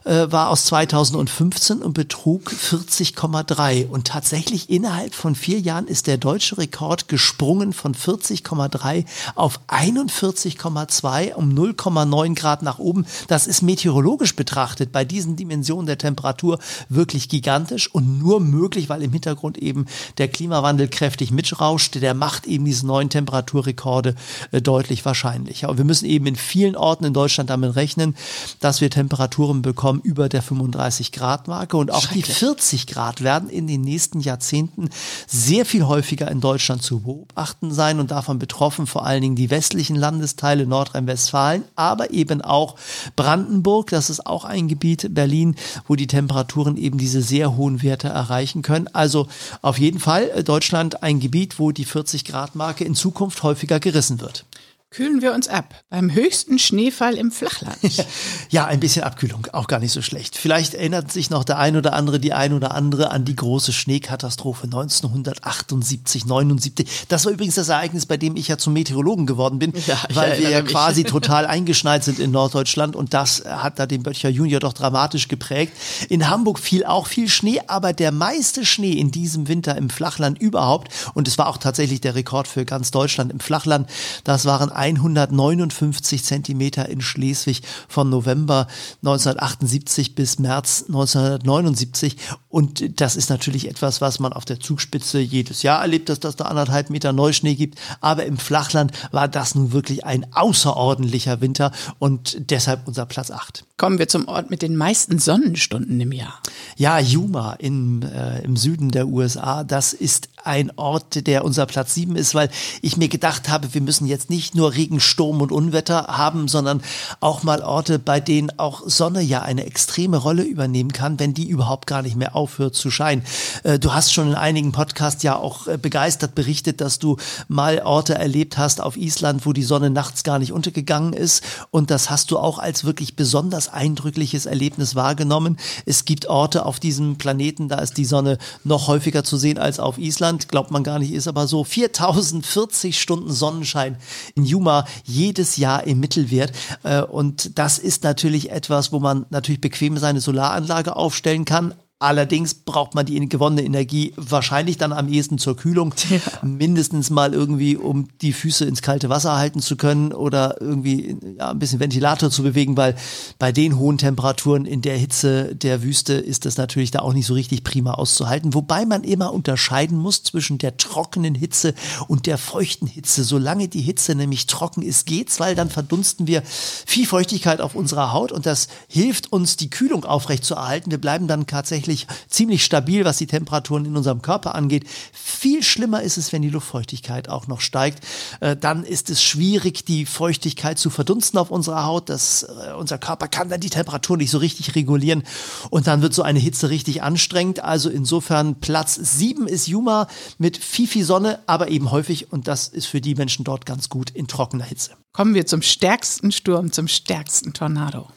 äh, 0.04 0.26
war 0.30 0.50
aus 0.50 0.66
2015 0.66 1.78
und 1.78 1.94
betrug 1.94 2.50
40,3. 2.50 3.86
Und 3.86 4.08
tatsächlich 4.08 4.68
innerhalb 4.70 5.14
von 5.14 5.34
vier 5.34 5.60
Jahren 5.60 5.86
ist 5.86 6.06
der 6.06 6.18
deutsche 6.18 6.58
Rekord 6.58 7.08
gesprungen 7.08 7.72
von 7.72 7.94
40,3 7.94 9.04
auf 9.36 9.60
41,2 9.68 11.34
um 11.34 11.50
0,9 11.50 12.34
Grad 12.34 12.62
nach 12.62 12.78
oben. 12.78 13.06
Das 13.28 13.46
ist 13.46 13.62
meteorologisch 13.62 14.34
betrachtet 14.34 14.92
bei 14.92 15.04
diesen 15.04 15.36
Dimensionen 15.36 15.67
Dimension 15.68 15.86
der 15.86 15.98
Temperatur 15.98 16.58
wirklich 16.88 17.28
gigantisch 17.28 17.92
und 17.92 18.18
nur 18.18 18.40
möglich, 18.40 18.88
weil 18.88 19.02
im 19.02 19.12
Hintergrund 19.12 19.58
eben 19.58 19.86
der 20.16 20.28
Klimawandel 20.28 20.88
kräftig 20.88 21.30
mitrauscht. 21.30 21.96
Der 21.96 22.14
macht 22.14 22.46
eben 22.46 22.64
diese 22.64 22.86
neuen 22.86 23.10
Temperaturrekorde 23.10 24.14
äh, 24.50 24.62
deutlich 24.62 25.04
wahrscheinlicher. 25.04 25.68
Und 25.68 25.78
wir 25.78 25.84
müssen 25.84 26.06
eben 26.06 26.26
in 26.26 26.36
vielen 26.36 26.76
Orten 26.76 27.04
in 27.04 27.12
Deutschland 27.12 27.50
damit 27.50 27.76
rechnen, 27.76 28.16
dass 28.60 28.80
wir 28.80 28.90
Temperaturen 28.90 29.62
bekommen 29.62 30.00
über 30.02 30.28
der 30.28 30.42
35 30.42 31.12
Grad 31.12 31.48
Marke 31.48 31.76
und 31.76 31.90
auch 31.90 32.06
die 32.06 32.22
40 32.22 32.86
Grad 32.86 33.22
werden 33.22 33.50
in 33.50 33.66
den 33.66 33.82
nächsten 33.82 34.20
Jahrzehnten 34.20 34.88
sehr 35.26 35.66
viel 35.66 35.84
häufiger 35.84 36.30
in 36.30 36.40
Deutschland 36.40 36.82
zu 36.82 37.00
beobachten 37.00 37.72
sein 37.72 38.00
und 38.00 38.10
davon 38.10 38.38
betroffen 38.38 38.86
vor 38.86 39.04
allen 39.04 39.22
Dingen 39.22 39.36
die 39.36 39.50
westlichen 39.50 39.96
Landesteile 39.96 40.66
Nordrhein-Westfalen, 40.66 41.64
aber 41.76 42.10
eben 42.10 42.40
auch 42.42 42.76
Brandenburg, 43.16 43.90
das 43.90 44.10
ist 44.10 44.26
auch 44.26 44.44
ein 44.44 44.68
Gebiet, 44.68 45.14
Berlin, 45.14 45.56
wo 45.86 45.96
die 45.96 46.06
Temperaturen 46.06 46.76
eben 46.76 46.98
diese 46.98 47.22
sehr 47.22 47.56
hohen 47.56 47.82
Werte 47.82 48.08
erreichen 48.08 48.62
können. 48.62 48.88
Also 48.92 49.28
auf 49.62 49.78
jeden 49.78 50.00
Fall 50.00 50.30
äh, 50.34 50.44
Deutschland 50.44 51.02
ein 51.02 51.20
Gebiet, 51.20 51.58
wo 51.58 51.72
die 51.72 51.84
40 51.84 52.24
Grad 52.24 52.54
Marke 52.54 52.84
in 52.84 52.94
Zukunft 52.94 53.42
häufiger 53.42 53.80
gerissen 53.80 54.20
wird. 54.20 54.44
Kühlen 54.90 55.20
wir 55.20 55.34
uns 55.34 55.48
ab 55.48 55.74
beim 55.90 56.14
höchsten 56.14 56.58
Schneefall 56.58 57.16
im 57.16 57.30
Flachland. 57.30 57.76
ja, 58.48 58.64
ein 58.64 58.80
bisschen 58.80 59.02
Abkühlung, 59.02 59.46
auch 59.52 59.66
gar 59.66 59.80
nicht 59.80 59.92
so 59.92 60.00
schlecht. 60.00 60.34
Vielleicht 60.34 60.72
erinnert 60.72 61.12
sich 61.12 61.28
noch 61.28 61.44
der 61.44 61.58
ein 61.58 61.76
oder 61.76 61.92
andere, 61.92 62.18
die 62.18 62.32
ein 62.32 62.54
oder 62.54 62.74
andere 62.74 63.10
an 63.10 63.26
die 63.26 63.36
große 63.36 63.74
Schneekatastrophe 63.74 64.64
1978, 64.64 66.24
79. 66.24 66.88
Das 67.08 67.26
war 67.26 67.32
übrigens 67.32 67.56
das 67.56 67.68
Ereignis, 67.68 68.06
bei 68.06 68.16
dem 68.16 68.34
ich 68.34 68.48
ja 68.48 68.56
zum 68.56 68.72
Meteorologen 68.72 69.26
geworden 69.26 69.58
bin, 69.58 69.74
ja, 69.86 69.98
weil 70.14 70.38
wir 70.40 70.48
ja 70.48 70.62
mich. 70.62 70.72
quasi 70.72 71.04
total 71.04 71.44
eingeschneit 71.44 72.02
sind 72.02 72.18
in 72.18 72.30
Norddeutschland 72.30 72.96
und 72.96 73.12
das 73.12 73.44
hat 73.44 73.78
da 73.78 73.84
den 73.84 74.02
Böttcher 74.02 74.30
Junior 74.30 74.58
doch 74.58 74.72
dramatisch 74.72 75.28
geprägt. 75.28 75.74
In 76.08 76.30
Hamburg 76.30 76.58
fiel 76.58 76.86
auch 76.86 77.08
viel 77.08 77.28
Schnee, 77.28 77.60
aber 77.66 77.92
der 77.92 78.10
meiste 78.10 78.64
Schnee 78.64 78.92
in 78.92 79.10
diesem 79.10 79.48
Winter 79.48 79.76
im 79.76 79.90
Flachland 79.90 80.40
überhaupt 80.40 80.90
und 81.12 81.28
es 81.28 81.36
war 81.36 81.48
auch 81.48 81.58
tatsächlich 81.58 82.00
der 82.00 82.14
Rekord 82.14 82.48
für 82.48 82.64
ganz 82.64 82.90
Deutschland 82.90 83.30
im 83.30 83.40
Flachland. 83.40 83.90
Das 84.24 84.46
waren 84.46 84.77
159 84.78 86.24
Zentimeter 86.24 86.88
in 86.88 87.00
Schleswig 87.00 87.62
von 87.88 88.08
November 88.08 88.68
1978 89.02 90.14
bis 90.14 90.38
März 90.38 90.84
1979. 90.86 92.16
Und 92.48 93.00
das 93.00 93.16
ist 93.16 93.28
natürlich 93.28 93.68
etwas, 93.68 94.00
was 94.00 94.20
man 94.20 94.32
auf 94.32 94.44
der 94.44 94.60
Zugspitze 94.60 95.18
jedes 95.18 95.62
Jahr 95.62 95.82
erlebt, 95.82 96.08
dass 96.08 96.20
das 96.20 96.36
da 96.36 96.44
anderthalb 96.44 96.90
Meter 96.90 97.12
Neuschnee 97.12 97.56
gibt. 97.56 97.78
Aber 98.00 98.24
im 98.24 98.38
Flachland 98.38 98.92
war 99.10 99.28
das 99.28 99.54
nun 99.54 99.72
wirklich 99.72 100.04
ein 100.06 100.32
außerordentlicher 100.32 101.40
Winter 101.40 101.72
und 101.98 102.50
deshalb 102.50 102.86
unser 102.86 103.04
Platz 103.04 103.30
8. 103.30 103.64
Kommen 103.78 104.00
wir 104.00 104.08
zum 104.08 104.26
Ort 104.26 104.50
mit 104.50 104.60
den 104.60 104.76
meisten 104.76 105.20
Sonnenstunden 105.20 106.00
im 106.00 106.10
Jahr. 106.10 106.42
Ja, 106.76 106.98
Yuma 106.98 107.52
im, 107.60 108.02
äh, 108.02 108.42
im 108.42 108.56
Süden 108.56 108.90
der 108.90 109.06
USA, 109.06 109.62
das 109.62 109.92
ist 109.92 110.30
ein 110.44 110.72
Ort, 110.76 111.26
der 111.28 111.44
unser 111.44 111.66
Platz 111.66 111.94
7 111.94 112.16
ist, 112.16 112.34
weil 112.34 112.50
ich 112.82 112.96
mir 112.96 113.08
gedacht 113.08 113.48
habe, 113.48 113.74
wir 113.74 113.80
müssen 113.80 114.06
jetzt 114.06 114.30
nicht 114.30 114.56
nur 114.56 114.74
Regen, 114.74 114.98
Sturm 114.98 115.40
und 115.40 115.52
Unwetter 115.52 116.06
haben, 116.08 116.48
sondern 116.48 116.82
auch 117.20 117.44
mal 117.44 117.62
Orte, 117.62 118.00
bei 118.00 118.18
denen 118.18 118.50
auch 118.58 118.82
Sonne 118.88 119.22
ja 119.22 119.42
eine 119.42 119.64
extreme 119.64 120.16
Rolle 120.16 120.42
übernehmen 120.42 120.92
kann, 120.92 121.20
wenn 121.20 121.34
die 121.34 121.48
überhaupt 121.48 121.86
gar 121.86 122.02
nicht 122.02 122.16
mehr 122.16 122.34
aufhört 122.34 122.74
zu 122.74 122.90
scheinen. 122.90 123.22
Äh, 123.62 123.78
du 123.78 123.92
hast 123.92 124.12
schon 124.12 124.28
in 124.28 124.34
einigen 124.34 124.72
Podcasts 124.72 125.22
ja 125.22 125.36
auch 125.36 125.68
äh, 125.68 125.78
begeistert 125.78 126.34
berichtet, 126.34 126.80
dass 126.80 126.98
du 126.98 127.16
mal 127.46 127.80
Orte 127.84 128.16
erlebt 128.16 128.58
hast 128.58 128.80
auf 128.80 128.96
Island, 128.96 129.46
wo 129.46 129.52
die 129.52 129.62
Sonne 129.62 129.90
nachts 129.90 130.24
gar 130.24 130.40
nicht 130.40 130.52
untergegangen 130.52 131.12
ist 131.12 131.44
und 131.70 131.92
das 131.92 132.10
hast 132.10 132.32
du 132.32 132.38
auch 132.38 132.58
als 132.58 132.82
wirklich 132.84 133.14
besonders 133.14 133.67
eindrückliches 133.68 134.46
Erlebnis 134.46 134.94
wahrgenommen. 134.94 135.58
Es 135.86 136.04
gibt 136.04 136.26
Orte 136.26 136.66
auf 136.66 136.80
diesem 136.80 137.18
Planeten, 137.18 137.68
da 137.68 137.78
ist 137.78 137.96
die 137.96 138.04
Sonne 138.04 138.38
noch 138.64 138.88
häufiger 138.88 139.24
zu 139.24 139.36
sehen 139.36 139.58
als 139.58 139.78
auf 139.80 139.98
Island 139.98 140.48
glaubt 140.48 140.70
man 140.70 140.82
gar 140.82 140.98
nicht, 140.98 141.12
ist 141.12 141.28
aber 141.28 141.46
so 141.46 141.64
4040 141.64 143.00
Stunden 143.00 143.32
Sonnenschein 143.32 143.96
in 144.34 144.44
Yuma 144.44 144.84
jedes 145.04 145.56
Jahr 145.56 145.86
im 145.86 146.00
Mittelwert. 146.00 146.52
Äh, 146.82 147.02
und 147.02 147.58
das 147.58 147.78
ist 147.78 148.04
natürlich 148.04 148.50
etwas, 148.50 148.92
wo 148.92 148.98
man 148.98 149.26
natürlich 149.30 149.60
bequem 149.60 149.96
seine 149.98 150.20
Solaranlage 150.20 150.96
aufstellen 150.96 151.44
kann, 151.44 151.74
Allerdings 152.00 152.54
braucht 152.54 152.94
man 152.94 153.06
die 153.06 153.28
gewonnene 153.28 153.64
Energie 153.64 154.12
wahrscheinlich 154.14 154.78
dann 154.78 154.92
am 154.92 155.08
ehesten 155.08 155.38
zur 155.38 155.56
Kühlung. 155.56 155.94
Ja. 156.08 156.20
Mindestens 156.42 157.10
mal 157.10 157.34
irgendwie, 157.34 157.76
um 157.76 158.08
die 158.22 158.32
Füße 158.32 158.64
ins 158.64 158.80
kalte 158.80 159.10
Wasser 159.10 159.36
halten 159.36 159.60
zu 159.60 159.76
können 159.76 160.12
oder 160.12 160.56
irgendwie 160.58 161.18
ja, 161.36 161.50
ein 161.50 161.58
bisschen 161.58 161.80
Ventilator 161.80 162.30
zu 162.30 162.42
bewegen, 162.42 162.78
weil 162.78 162.96
bei 163.38 163.52
den 163.52 163.78
hohen 163.78 163.98
Temperaturen 163.98 164.64
in 164.64 164.80
der 164.80 164.96
Hitze 164.96 165.54
der 165.54 165.82
Wüste 165.82 166.14
ist 166.14 166.46
das 166.46 166.56
natürlich 166.56 166.90
da 166.90 167.00
auch 167.00 167.12
nicht 167.12 167.26
so 167.26 167.34
richtig 167.34 167.62
prima 167.62 167.92
auszuhalten. 167.92 168.54
Wobei 168.54 168.86
man 168.86 169.04
immer 169.04 169.34
unterscheiden 169.34 169.98
muss 169.98 170.22
zwischen 170.22 170.56
der 170.56 170.78
trockenen 170.78 171.34
Hitze 171.34 171.74
und 172.08 172.24
der 172.26 172.38
feuchten 172.38 172.88
Hitze. 172.88 173.22
Solange 173.22 173.68
die 173.68 173.82
Hitze 173.82 174.14
nämlich 174.14 174.46
trocken 174.46 174.82
ist, 174.82 175.04
geht's, 175.04 175.40
weil 175.40 175.54
dann 175.54 175.68
verdunsten 175.68 176.26
wir 176.26 176.42
viel 176.42 177.06
Feuchtigkeit 177.06 177.60
auf 177.60 177.74
unserer 177.74 178.12
Haut 178.12 178.32
und 178.32 178.46
das 178.46 178.68
hilft 178.88 179.30
uns, 179.30 179.56
die 179.56 179.68
Kühlung 179.68 180.04
aufrechtzuerhalten. 180.04 180.90
Wir 180.90 180.98
bleiben 180.98 181.28
dann 181.28 181.46
tatsächlich 181.46 181.87
tatsächlich 181.88 182.06
ziemlich 182.28 182.64
stabil, 182.64 183.04
was 183.04 183.18
die 183.18 183.26
Temperaturen 183.26 183.84
in 183.84 183.96
unserem 183.96 184.22
Körper 184.22 184.54
angeht. 184.54 184.84
Viel 185.12 185.62
schlimmer 185.62 186.02
ist 186.02 186.18
es, 186.18 186.32
wenn 186.32 186.42
die 186.42 186.50
Luftfeuchtigkeit 186.50 187.28
auch 187.28 187.46
noch 187.46 187.60
steigt. 187.60 188.04
Äh, 188.40 188.56
dann 188.56 188.84
ist 188.84 189.10
es 189.10 189.22
schwierig, 189.22 189.84
die 189.84 190.06
Feuchtigkeit 190.06 190.78
zu 190.78 190.90
verdunsten 190.90 191.38
auf 191.38 191.50
unserer 191.50 191.84
Haut. 191.84 192.08
Das, 192.08 192.42
äh, 192.42 192.74
unser 192.74 192.98
Körper 192.98 193.28
kann 193.28 193.48
dann 193.48 193.60
die 193.60 193.70
Temperatur 193.70 194.16
nicht 194.16 194.30
so 194.30 194.38
richtig 194.38 194.74
regulieren 194.74 195.22
und 195.70 195.86
dann 195.86 196.02
wird 196.02 196.14
so 196.14 196.22
eine 196.22 196.38
Hitze 196.38 196.70
richtig 196.70 197.02
anstrengend. 197.02 197.60
Also 197.64 197.88
insofern 197.90 198.60
Platz 198.60 198.94
7 198.94 199.46
ist 199.46 199.66
Yuma 199.66 200.08
mit 200.38 200.56
viel, 200.56 200.86
viel 200.86 201.04
Sonne, 201.04 201.40
aber 201.46 201.68
eben 201.68 201.90
häufig 201.90 202.32
und 202.32 202.48
das 202.48 202.68
ist 202.68 202.86
für 202.86 203.00
die 203.00 203.14
Menschen 203.14 203.44
dort 203.44 203.66
ganz 203.66 203.88
gut 203.88 204.10
in 204.10 204.26
trockener 204.26 204.64
Hitze. 204.64 204.92
Kommen 205.12 205.34
wir 205.34 205.46
zum 205.46 205.62
stärksten 205.62 206.32
Sturm, 206.32 206.70
zum 206.70 206.86
stärksten 206.86 207.52
Tornado. 207.52 208.08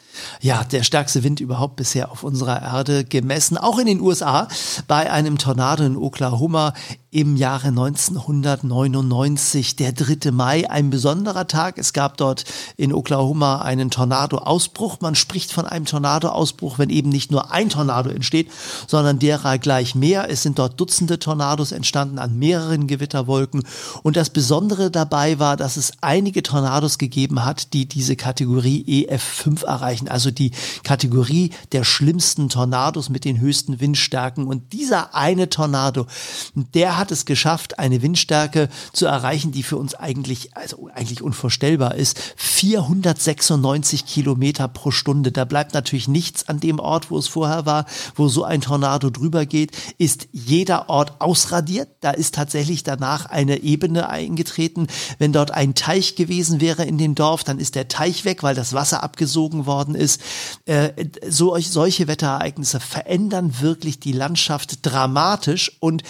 Ja, 0.41 0.63
der 0.63 0.83
stärkste 0.83 1.23
Wind 1.23 1.39
überhaupt 1.39 1.75
bisher 1.75 2.11
auf 2.11 2.23
unserer 2.23 2.61
Erde 2.61 3.03
gemessen, 3.03 3.57
auch 3.57 3.79
in 3.79 3.85
den 3.85 4.01
USA, 4.01 4.47
bei 4.87 5.11
einem 5.11 5.37
Tornado 5.37 5.83
in 5.83 5.97
Oklahoma 5.97 6.73
im 7.11 7.35
Jahre 7.35 7.67
1999, 7.67 9.75
der 9.75 9.91
3. 9.91 10.31
Mai, 10.31 10.69
ein 10.69 10.89
besonderer 10.89 11.45
Tag. 11.45 11.77
Es 11.77 11.91
gab 11.91 12.15
dort 12.15 12.45
in 12.77 12.93
Oklahoma 12.93 13.61
einen 13.61 13.91
Tornado-Ausbruch. 13.91 15.01
Man 15.01 15.15
spricht 15.15 15.51
von 15.51 15.65
einem 15.65 15.83
Tornado-Ausbruch, 15.83 16.79
wenn 16.79 16.89
eben 16.89 17.09
nicht 17.09 17.29
nur 17.29 17.51
ein 17.51 17.67
Tornado 17.67 18.09
entsteht, 18.09 18.49
sondern 18.87 19.19
derer 19.19 19.57
gleich 19.57 19.93
mehr. 19.93 20.29
Es 20.29 20.41
sind 20.41 20.57
dort 20.57 20.79
Dutzende 20.79 21.19
Tornados 21.19 21.73
entstanden 21.73 22.17
an 22.17 22.39
mehreren 22.39 22.87
Gewitterwolken. 22.87 23.63
Und 24.03 24.15
das 24.15 24.29
Besondere 24.29 24.89
dabei 24.89 25.37
war, 25.37 25.57
dass 25.57 25.75
es 25.75 25.91
einige 25.99 26.43
Tornados 26.43 26.97
gegeben 26.97 27.43
hat, 27.43 27.73
die 27.73 27.87
diese 27.87 28.15
Kategorie 28.15 28.85
EF5 28.87 29.65
erreichen, 29.65 30.00
also 30.09 30.31
die 30.31 30.51
Kategorie 30.83 31.51
der 31.71 31.83
schlimmsten 31.83 32.49
Tornados 32.49 33.09
mit 33.09 33.25
den 33.25 33.39
höchsten 33.39 33.79
Windstärken. 33.79 34.47
Und 34.47 34.73
dieser 34.73 35.15
eine 35.15 35.49
Tornado, 35.49 36.07
der 36.55 36.97
hat 36.97 37.11
es 37.11 37.25
geschafft, 37.25 37.79
eine 37.79 38.01
Windstärke 38.01 38.69
zu 38.93 39.05
erreichen, 39.05 39.51
die 39.51 39.63
für 39.63 39.77
uns 39.77 39.95
eigentlich, 39.95 40.55
also 40.55 40.89
eigentlich 40.93 41.21
unvorstellbar 41.21 41.95
ist. 41.95 42.19
496 42.35 44.05
Kilometer 44.05 44.67
pro 44.67 44.91
Stunde. 44.91 45.31
Da 45.31 45.45
bleibt 45.45 45.73
natürlich 45.73 46.07
nichts 46.07 46.47
an 46.47 46.59
dem 46.59 46.79
Ort, 46.79 47.11
wo 47.11 47.17
es 47.17 47.27
vorher 47.27 47.65
war, 47.65 47.85
wo 48.15 48.27
so 48.27 48.43
ein 48.43 48.61
Tornado 48.61 49.09
drüber 49.09 49.45
geht, 49.45 49.71
ist 49.97 50.27
jeder 50.31 50.89
Ort 50.89 51.19
ausradiert. 51.19 51.89
Da 52.01 52.11
ist 52.11 52.35
tatsächlich 52.35 52.83
danach 52.83 53.25
eine 53.25 53.57
Ebene 53.63 54.09
eingetreten. 54.09 54.87
Wenn 55.17 55.33
dort 55.33 55.51
ein 55.51 55.75
Teich 55.75 56.15
gewesen 56.15 56.61
wäre 56.61 56.83
in 56.83 56.97
dem 56.97 57.15
Dorf, 57.15 57.43
dann 57.43 57.59
ist 57.59 57.75
der 57.75 57.87
Teich 57.87 58.25
weg, 58.25 58.43
weil 58.43 58.55
das 58.55 58.73
Wasser 58.73 59.03
abgesogen 59.03 59.65
worden 59.65 59.90
ist. 59.95 60.21
Äh, 60.65 60.91
so, 61.27 61.57
solche 61.59 62.07
Wetterereignisse 62.07 62.79
verändern 62.79 63.55
wirklich 63.59 63.99
die 63.99 64.11
Landschaft 64.11 64.79
dramatisch. 64.85 65.71
Und 65.79 66.03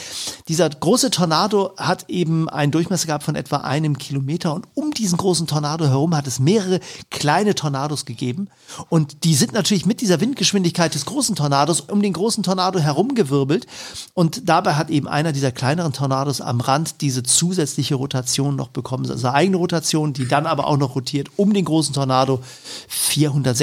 dieser 0.47 0.69
große 0.69 1.11
Tornado 1.11 1.73
hat 1.77 2.09
eben 2.09 2.49
einen 2.49 2.71
Durchmesser 2.71 3.07
gehabt 3.07 3.23
von 3.23 3.35
etwa 3.35 3.57
einem 3.57 3.97
Kilometer. 3.97 4.53
Und 4.53 4.67
um 4.73 4.91
diesen 4.91 5.17
großen 5.17 5.47
Tornado 5.47 5.85
herum 5.85 6.15
hat 6.15 6.27
es 6.27 6.39
mehrere 6.39 6.79
kleine 7.09 7.55
Tornados 7.55 8.05
gegeben. 8.05 8.49
Und 8.89 9.23
die 9.23 9.35
sind 9.35 9.53
natürlich 9.53 9.85
mit 9.85 10.01
dieser 10.01 10.21
Windgeschwindigkeit 10.21 10.93
des 10.93 11.05
großen 11.05 11.35
Tornados 11.35 11.81
um 11.81 12.01
den 12.01 12.13
großen 12.13 12.43
Tornado 12.43 12.79
herumgewirbelt. 12.79 13.67
Und 14.13 14.49
dabei 14.49 14.75
hat 14.75 14.89
eben 14.89 15.07
einer 15.07 15.31
dieser 15.31 15.51
kleineren 15.51 15.93
Tornados 15.93 16.41
am 16.41 16.61
Rand 16.61 17.01
diese 17.01 17.23
zusätzliche 17.23 17.95
Rotation 17.95 18.55
noch 18.55 18.69
bekommen, 18.69 19.09
also 19.09 19.29
eigene 19.29 19.57
Rotation, 19.57 20.13
die 20.13 20.27
dann 20.27 20.45
aber 20.45 20.67
auch 20.67 20.77
noch 20.77 20.95
rotiert 20.95 21.29
um 21.37 21.53
den 21.53 21.65
großen 21.65 21.93
Tornado 21.93 22.41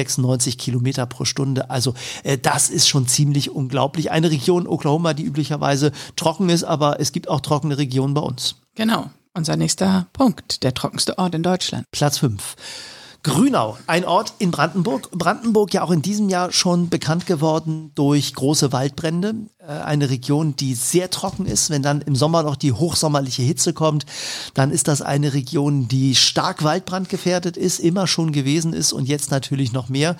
496 0.09 0.59
Kilometer 0.59 1.07
pro 1.07 1.25
Stunde. 1.25 1.71
Also 1.71 1.95
äh, 2.23 2.39
das 2.39 2.71
ist 2.71 2.89
schon 2.89 3.09
ziemlich 3.09 3.51
unglaublich. 3.51 4.13
Eine 4.13 4.31
Region 4.31 4.69
Oklahoma, 4.69 5.15
die 5.15 5.25
üblicherweise 5.25 5.91
trocken 6.17 6.49
ist, 6.49 6.63
aber 6.65 7.01
es 7.01 7.09
es 7.09 7.13
gibt 7.13 7.31
auch 7.31 7.41
trockene 7.41 7.79
Regionen 7.79 8.13
bei 8.13 8.21
uns. 8.21 8.57
Genau. 8.75 9.09
Unser 9.33 9.57
nächster 9.57 10.09
Punkt, 10.13 10.63
der 10.63 10.75
trockenste 10.75 11.19
Ort 11.19 11.35
in 11.35 11.43
Deutschland. 11.43 11.87
Platz 11.91 12.19
5. 12.19 12.55
Grünau, 13.23 13.79
ein 13.87 14.05
Ort 14.05 14.35
in 14.39 14.51
Brandenburg. 14.51 15.11
Brandenburg 15.13 15.73
ja 15.73 15.83
auch 15.83 15.91
in 15.91 16.03
diesem 16.03 16.29
Jahr 16.29 16.53
schon 16.53 16.91
bekannt 16.91 17.25
geworden 17.25 17.93
durch 17.95 18.35
große 18.35 18.73
Waldbrände. 18.73 19.35
Äh, 19.69 19.73
eine 19.73 20.09
Region, 20.09 20.57
die 20.57 20.75
sehr 20.75 21.11
trocken 21.11 21.45
ist. 21.47 21.69
Wenn 21.69 21.83
dann 21.83 22.01
im 22.01 22.17
Sommer 22.17 22.43
noch 22.43 22.57
die 22.57 22.73
hochsommerliche 22.73 23.43
Hitze 23.43 23.73
kommt, 23.73 24.07
dann 24.55 24.71
ist 24.71 24.89
das 24.89 25.03
eine 25.03 25.35
Region, 25.35 25.89
die 25.89 26.15
stark 26.15 26.65
waldbrandgefährdet 26.65 27.57
ist, 27.57 27.79
immer 27.79 28.07
schon 28.07 28.33
gewesen 28.33 28.73
ist 28.73 28.93
und 28.93 29.07
jetzt 29.07 29.31
natürlich 29.31 29.73
noch 29.73 29.89
mehr. 29.89 30.17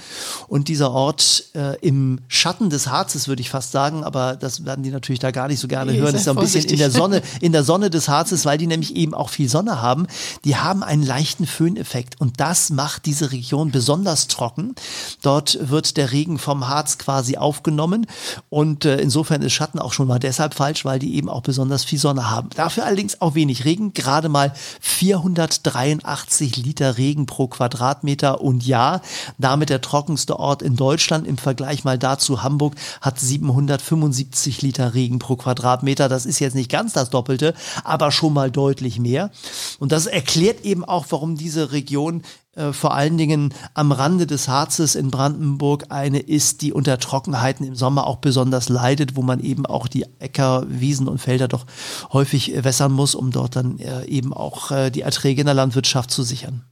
Und 0.49 0.69
dieser 0.69 0.91
Ort 0.91 1.45
äh, 1.55 1.79
im 1.81 2.21
Schatten 2.29 2.69
des 2.69 2.89
Harzes, 2.89 3.29
würde 3.29 3.41
ich 3.41 3.51
fast 3.51 3.73
sagen, 3.73 4.05
aber 4.05 4.37
das 4.37 4.65
werden 4.67 4.83
die 4.83 4.91
natürlich 4.91 5.21
da 5.21 5.31
gar 5.31 5.49
nicht 5.49 5.61
so 5.61 5.69
gerne 5.69 5.93
nee, 5.93 5.99
hören, 5.99 6.15
ist 6.15 6.25
so 6.25 6.33
ein 6.33 6.37
bisschen 6.37 6.65
in 6.65 6.79
der 6.79 6.91
Sonne, 6.91 7.23
in 7.41 7.53
der 7.53 7.65
Sonne 7.65 7.89
des 7.89 8.09
Harzes, 8.09 8.45
weil 8.45 8.59
die 8.59 8.67
nämlich 8.67 8.97
eben 8.97 9.15
auch 9.15 9.31
viel 9.31 9.49
Sonne 9.49 9.81
haben. 9.81 10.07
Die 10.45 10.57
haben 10.57 10.83
einen 10.83 11.03
leichten 11.03 11.47
Föhneffekt 11.47 12.21
und 12.21 12.41
das 12.41 12.71
macht 12.71 12.99
macht 12.99 13.07
diese 13.07 13.33
Region 13.33 13.71
besonders 13.71 14.27
trocken. 14.27 14.75
Dort 15.23 15.59
wird 15.61 15.97
der 15.99 16.11
Regen 16.11 16.39
vom 16.39 16.69
Harz 16.69 16.99
quasi 16.99 17.37
aufgenommen 17.37 18.07
und 18.49 18.87
äh, 18.87 18.97
insofern 18.97 19.38
Insofern 19.39 19.47
ist 19.47 19.53
Schatten 19.53 19.79
auch 19.79 19.93
schon 19.93 20.09
mal 20.09 20.19
deshalb 20.19 20.55
falsch, 20.55 20.85
weil 20.85 20.99
die 20.99 21.15
eben 21.15 21.29
auch 21.29 21.43
besonders 21.43 21.85
viel 21.85 21.99
Sonne 21.99 22.29
haben. 22.31 22.51
Dafür 22.57 22.85
allerdings 22.85 23.21
auch 23.21 23.35
wenig 23.35 23.65
Regen, 23.65 23.93
gerade 23.93 24.29
mal 24.29 24.53
483 24.81 26.57
Liter 26.57 26.99
Regen 26.99 27.27
pro 27.27 27.47
Quadratmeter 27.47 28.41
und 28.41 28.67
Jahr. 28.67 29.01
Damit 29.39 29.71
der 29.71 29.81
trockenste 29.81 30.39
Ort 30.39 30.63
in 30.63 30.75
Deutschland. 30.75 31.27
Im 31.27 31.39
Vergleich 31.39 31.85
mal 31.85 31.99
dazu 31.99 32.43
Hamburg 32.43 32.75
hat 33.01 33.21
775 33.21 34.63
Liter 34.63 34.95
Regen 34.95 35.19
pro 35.21 35.37
Quadratmeter. 35.37 36.09
Das 36.09 36.27
ist 36.27 36.41
jetzt 36.41 36.55
nicht 36.55 36.71
ganz 36.71 36.93
das 36.93 37.11
Doppelte, 37.11 37.55
aber 37.85 38.11
schon 38.11 38.33
mal 38.33 38.51
deutlich 38.51 38.99
mehr. 38.99 39.31
Und 39.79 39.93
das 39.93 40.07
erklärt 40.07 40.65
eben 40.65 40.85
auch, 40.85 41.07
warum 41.11 41.37
diese 41.37 41.71
Region 41.71 42.23
äh, 42.59 42.73
vor 42.73 42.95
allen 42.95 43.17
Dingen 43.17 43.55
am 43.75 43.93
Rande 43.93 44.27
des 44.27 44.49
Harzes 44.49 44.95
in 44.95 45.11
Brandenburg 45.11 45.87
eine 45.91 46.19
ist, 46.19 46.63
die 46.63 46.73
unter 46.73 46.99
Trockenheiten 46.99 47.65
im 47.65 47.75
Sommer 47.75 48.07
auch 48.07 48.17
besonders 48.17 48.69
leidet, 48.69 49.17
wo 49.17 49.23
man 49.23 49.41
eben 49.41 49.65
auch 49.65 49.87
die 49.87 50.05
Äcker, 50.19 50.65
Wiesen 50.69 51.09
und 51.09 51.19
Felder 51.19 51.49
doch 51.49 51.67
häufig 52.13 52.53
wässern 52.65 52.93
muss, 52.93 53.15
um 53.15 53.31
dort 53.31 53.57
dann 53.57 53.79
äh, 53.79 54.05
eben 54.07 54.33
auch 54.33 54.71
äh, 54.71 54.91
die 54.91 55.03
Erträge 55.03 55.41
in 55.41 55.47
der 55.47 55.55
Landwirtschaft 55.55 56.11
zu 56.11 56.23
sichern. 56.23 56.65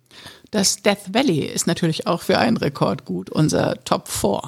Das 0.57 0.81
Death 0.81 1.13
Valley 1.13 1.41
ist 1.41 1.67
natürlich 1.67 2.07
auch 2.07 2.23
für 2.23 2.39
einen 2.39 2.57
Rekord 2.57 3.05
gut, 3.05 3.29
unser 3.29 3.85
Top 3.85 4.09
4. 4.09 4.41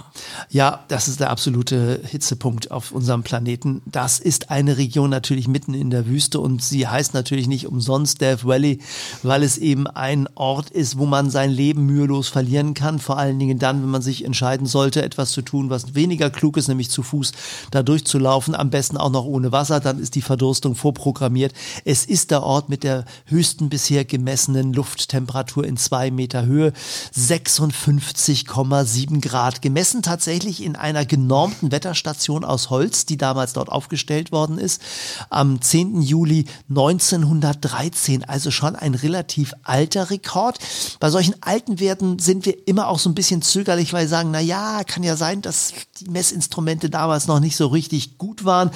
Ja, 0.49 0.87
das 0.89 1.07
ist 1.07 1.21
der 1.21 1.29
absolute 1.29 2.01
Hitzepunkt 2.03 2.71
auf 2.71 2.93
unserem 2.93 3.23
Planeten. 3.23 3.83
Das 3.85 4.19
ist 4.19 4.51
eine 4.51 4.79
Region 4.79 5.11
natürlich 5.11 5.49
mitten 5.49 5.75
in 5.75 5.91
der 5.91 6.07
Wüste 6.07 6.41
und 6.41 6.63
sie 6.63 6.89
heißt 6.89 7.13
natürlich 7.13 7.47
nicht 7.47 7.67
umsonst 7.67 8.23
Death 8.23 8.47
Valley, 8.47 8.81
weil 9.23 9.43
es 9.43 9.59
eben 9.59 9.87
ein 9.87 10.31
Ort 10.35 10.71
ist, 10.71 10.97
wo 10.97 11.05
man 11.05 11.29
sein 11.29 11.51
Leben 11.51 11.85
mühelos 11.85 12.29
verlieren 12.29 12.73
kann. 12.73 13.01
Vor 13.01 13.19
allen 13.19 13.39
Dingen 13.39 13.59
dann, 13.59 13.83
wenn 13.83 13.91
man 13.91 14.01
sich 14.01 14.25
entscheiden 14.25 14.67
sollte, 14.67 15.03
etwas 15.03 15.33
zu 15.33 15.43
tun, 15.43 15.69
was 15.69 15.95
weniger 15.95 16.31
klug 16.31 16.57
ist, 16.57 16.69
nämlich 16.69 16.89
zu 16.89 17.03
Fuß 17.03 17.33
da 17.71 17.83
durchzulaufen, 17.83 18.55
am 18.55 18.71
besten 18.71 18.97
auch 18.97 19.11
noch 19.11 19.27
ohne 19.27 19.53
Wasser, 19.53 19.79
dann 19.79 19.99
ist 19.99 20.15
die 20.15 20.23
Verdurstung 20.23 20.75
vorprogrammiert. 20.75 21.53
Es 21.85 22.07
ist 22.07 22.31
der 22.31 22.45
Ort 22.45 22.71
mit 22.71 22.83
der 22.83 23.05
höchsten 23.27 23.69
bisher 23.69 24.07
gemessenen 24.07 24.73
Lufttemperatur 24.73 25.67
in 25.67 25.77
zwei 25.77 25.98
Meter 26.11 26.47
Höhe, 26.47 26.73
56,7 27.17 29.21
Grad. 29.21 29.63
Gemessen 29.63 30.03
tatsächlich 30.03 30.63
in 30.63 30.77
einer 30.77 31.05
genormten 31.05 31.73
Wetterstation 31.73 32.45
aus 32.45 32.71
Holz, 32.71 33.07
die 33.07 33.17
damals 33.17 33.53
dort 33.53 33.69
aufgestellt 33.69 34.33
worden 34.33 34.59
ist, 34.59 34.83
am 35.31 35.61
10. 35.61 36.03
Juli 36.03 36.47
1913. 36.71 38.25
Also 38.25 38.51
schon 38.51 38.77
ein 38.77 38.95
relativ 38.95 39.55
alter 39.63 40.11
Rekord. 40.11 40.59
Bei 41.01 41.11
solchen 41.11 41.35
alten 41.43 41.81
Werten 41.81 42.19
sind 42.19 42.47
wir 42.47 42.67
immer 42.67 42.89
auch 42.89 42.99
so 42.99 43.11
ein 43.11 43.15
bisschen 43.15 43.43
zögerlich, 43.43 43.93
weil 43.93 44.05
wir 44.05 44.09
sagen, 44.09 44.31
na 44.31 44.41
ja, 44.41 44.83
kann 44.85 45.03
ja 45.03 45.17
sein, 45.17 45.43
dass 45.43 45.73
die 46.01 46.11
Messinstrumente 46.11 46.91
damals 46.91 47.27
noch 47.27 47.41
nicht 47.41 47.57
so 47.57 47.67
richtig 47.67 48.19
gut 48.19 48.45
waren. 48.45 48.71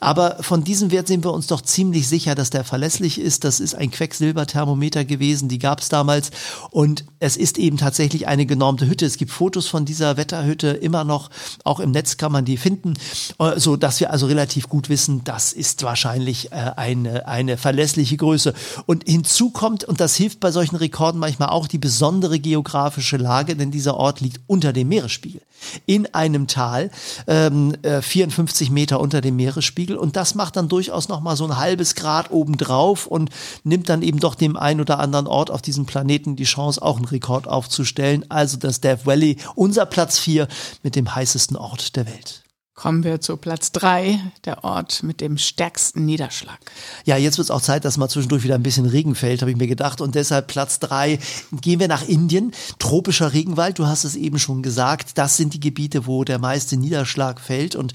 Aber 0.00 0.42
von 0.42 0.64
diesem 0.64 0.90
Wert 0.90 1.08
sind 1.08 1.24
wir 1.24 1.32
uns 1.32 1.46
doch 1.46 1.60
ziemlich 1.60 2.08
sicher, 2.08 2.34
dass 2.34 2.50
der 2.50 2.64
verlässlich 2.64 3.20
ist. 3.20 3.44
Das 3.44 3.60
ist 3.60 3.74
ein 3.74 3.90
Quecksilberthermometer 3.90 5.04
gewesen, 5.04 5.48
die 5.48 5.58
gab 5.58 5.80
es 5.80 5.88
damals. 5.88 6.30
Und 6.70 7.04
es 7.20 7.36
ist 7.36 7.58
eben 7.58 7.76
tatsächlich 7.76 8.26
eine 8.28 8.46
genormte 8.46 8.86
Hütte. 8.86 9.06
Es 9.06 9.16
gibt 9.16 9.30
Fotos 9.30 9.66
von 9.66 9.84
dieser 9.84 10.16
Wetterhütte 10.16 10.68
immer 10.68 11.04
noch, 11.04 11.30
auch 11.64 11.80
im 11.80 11.90
Netz 11.90 12.16
kann 12.16 12.32
man 12.32 12.44
die 12.44 12.56
finden, 12.56 12.94
äh, 13.38 13.58
so 13.58 13.76
dass 13.76 14.00
wir 14.00 14.10
also 14.10 14.26
relativ 14.26 14.68
gut 14.68 14.88
wissen, 14.88 15.24
das 15.24 15.52
ist 15.52 15.82
wahrscheinlich 15.82 16.52
äh, 16.52 16.72
eine, 16.76 17.26
eine 17.26 17.56
verlässliche 17.56 18.16
Größe. 18.16 18.54
Und 18.86 19.04
hinzu 19.08 19.50
kommt, 19.50 19.84
und 19.84 20.00
das 20.00 20.16
hilft 20.16 20.40
bei 20.40 20.50
solchen 20.50 20.76
Rekorden 20.76 21.18
manchmal 21.18 21.48
auch, 21.48 21.66
die 21.66 21.78
besondere 21.78 22.38
geografische 22.38 23.16
Lage, 23.16 23.56
denn 23.56 23.70
dieser 23.70 23.96
Ort 23.96 24.20
liegt 24.20 24.40
unter 24.46 24.72
dem 24.72 24.88
Meeresspiegel. 24.88 25.40
In 25.86 26.14
einem 26.14 26.46
Tal, 26.46 26.90
ähm, 27.26 27.76
54 27.82 28.68
äh, 28.68 28.72
Meter 28.72 29.00
unter 29.00 29.20
dem 29.20 29.36
Meeresspiegel. 29.36 29.96
Und 29.96 30.16
das 30.16 30.34
macht 30.34 30.56
dann 30.56 30.68
durchaus 30.68 31.08
nochmal 31.08 31.36
so 31.36 31.44
ein 31.44 31.56
halbes 31.56 31.94
Grad 31.94 32.30
obendrauf 32.30 33.06
und 33.06 33.30
nimmt 33.64 33.88
dann 33.88 34.02
eben 34.02 34.20
doch 34.20 34.34
dem 34.34 34.56
einen 34.56 34.80
oder 34.80 34.98
anderen 35.00 35.26
Ort 35.26 35.50
auf 35.50 35.62
diesem 35.62 35.86
Planeten 35.86 36.36
die 36.36 36.46
Chance, 36.48 36.82
auch 36.82 36.96
einen 36.96 37.04
Rekord 37.04 37.46
aufzustellen. 37.46 38.24
Also 38.28 38.56
das 38.56 38.80
Death 38.80 39.06
Valley, 39.06 39.36
unser 39.54 39.86
Platz 39.86 40.18
4 40.18 40.48
mit 40.82 40.96
dem 40.96 41.14
heißesten 41.14 41.56
Ort 41.56 41.96
der 41.96 42.06
Welt. 42.06 42.42
Kommen 42.78 43.02
wir 43.02 43.20
zu 43.20 43.36
Platz 43.36 43.72
drei, 43.72 44.20
der 44.44 44.62
Ort 44.62 45.02
mit 45.02 45.20
dem 45.20 45.36
stärksten 45.36 46.04
Niederschlag. 46.04 46.60
Ja, 47.04 47.16
jetzt 47.16 47.36
wird 47.36 47.46
es 47.46 47.50
auch 47.50 47.60
Zeit, 47.60 47.84
dass 47.84 47.96
mal 47.96 48.08
zwischendurch 48.08 48.44
wieder 48.44 48.54
ein 48.54 48.62
bisschen 48.62 48.86
Regen 48.86 49.16
fällt, 49.16 49.40
habe 49.40 49.50
ich 49.50 49.56
mir 49.56 49.66
gedacht. 49.66 50.00
Und 50.00 50.14
deshalb 50.14 50.46
Platz 50.46 50.78
drei 50.78 51.18
gehen 51.60 51.80
wir 51.80 51.88
nach 51.88 52.06
Indien. 52.06 52.52
Tropischer 52.78 53.32
Regenwald, 53.32 53.80
du 53.80 53.88
hast 53.88 54.04
es 54.04 54.14
eben 54.14 54.38
schon 54.38 54.62
gesagt. 54.62 55.18
Das 55.18 55.36
sind 55.36 55.54
die 55.54 55.60
Gebiete, 55.60 56.06
wo 56.06 56.22
der 56.22 56.38
meiste 56.38 56.76
Niederschlag 56.76 57.40
fällt. 57.40 57.74
Und 57.74 57.94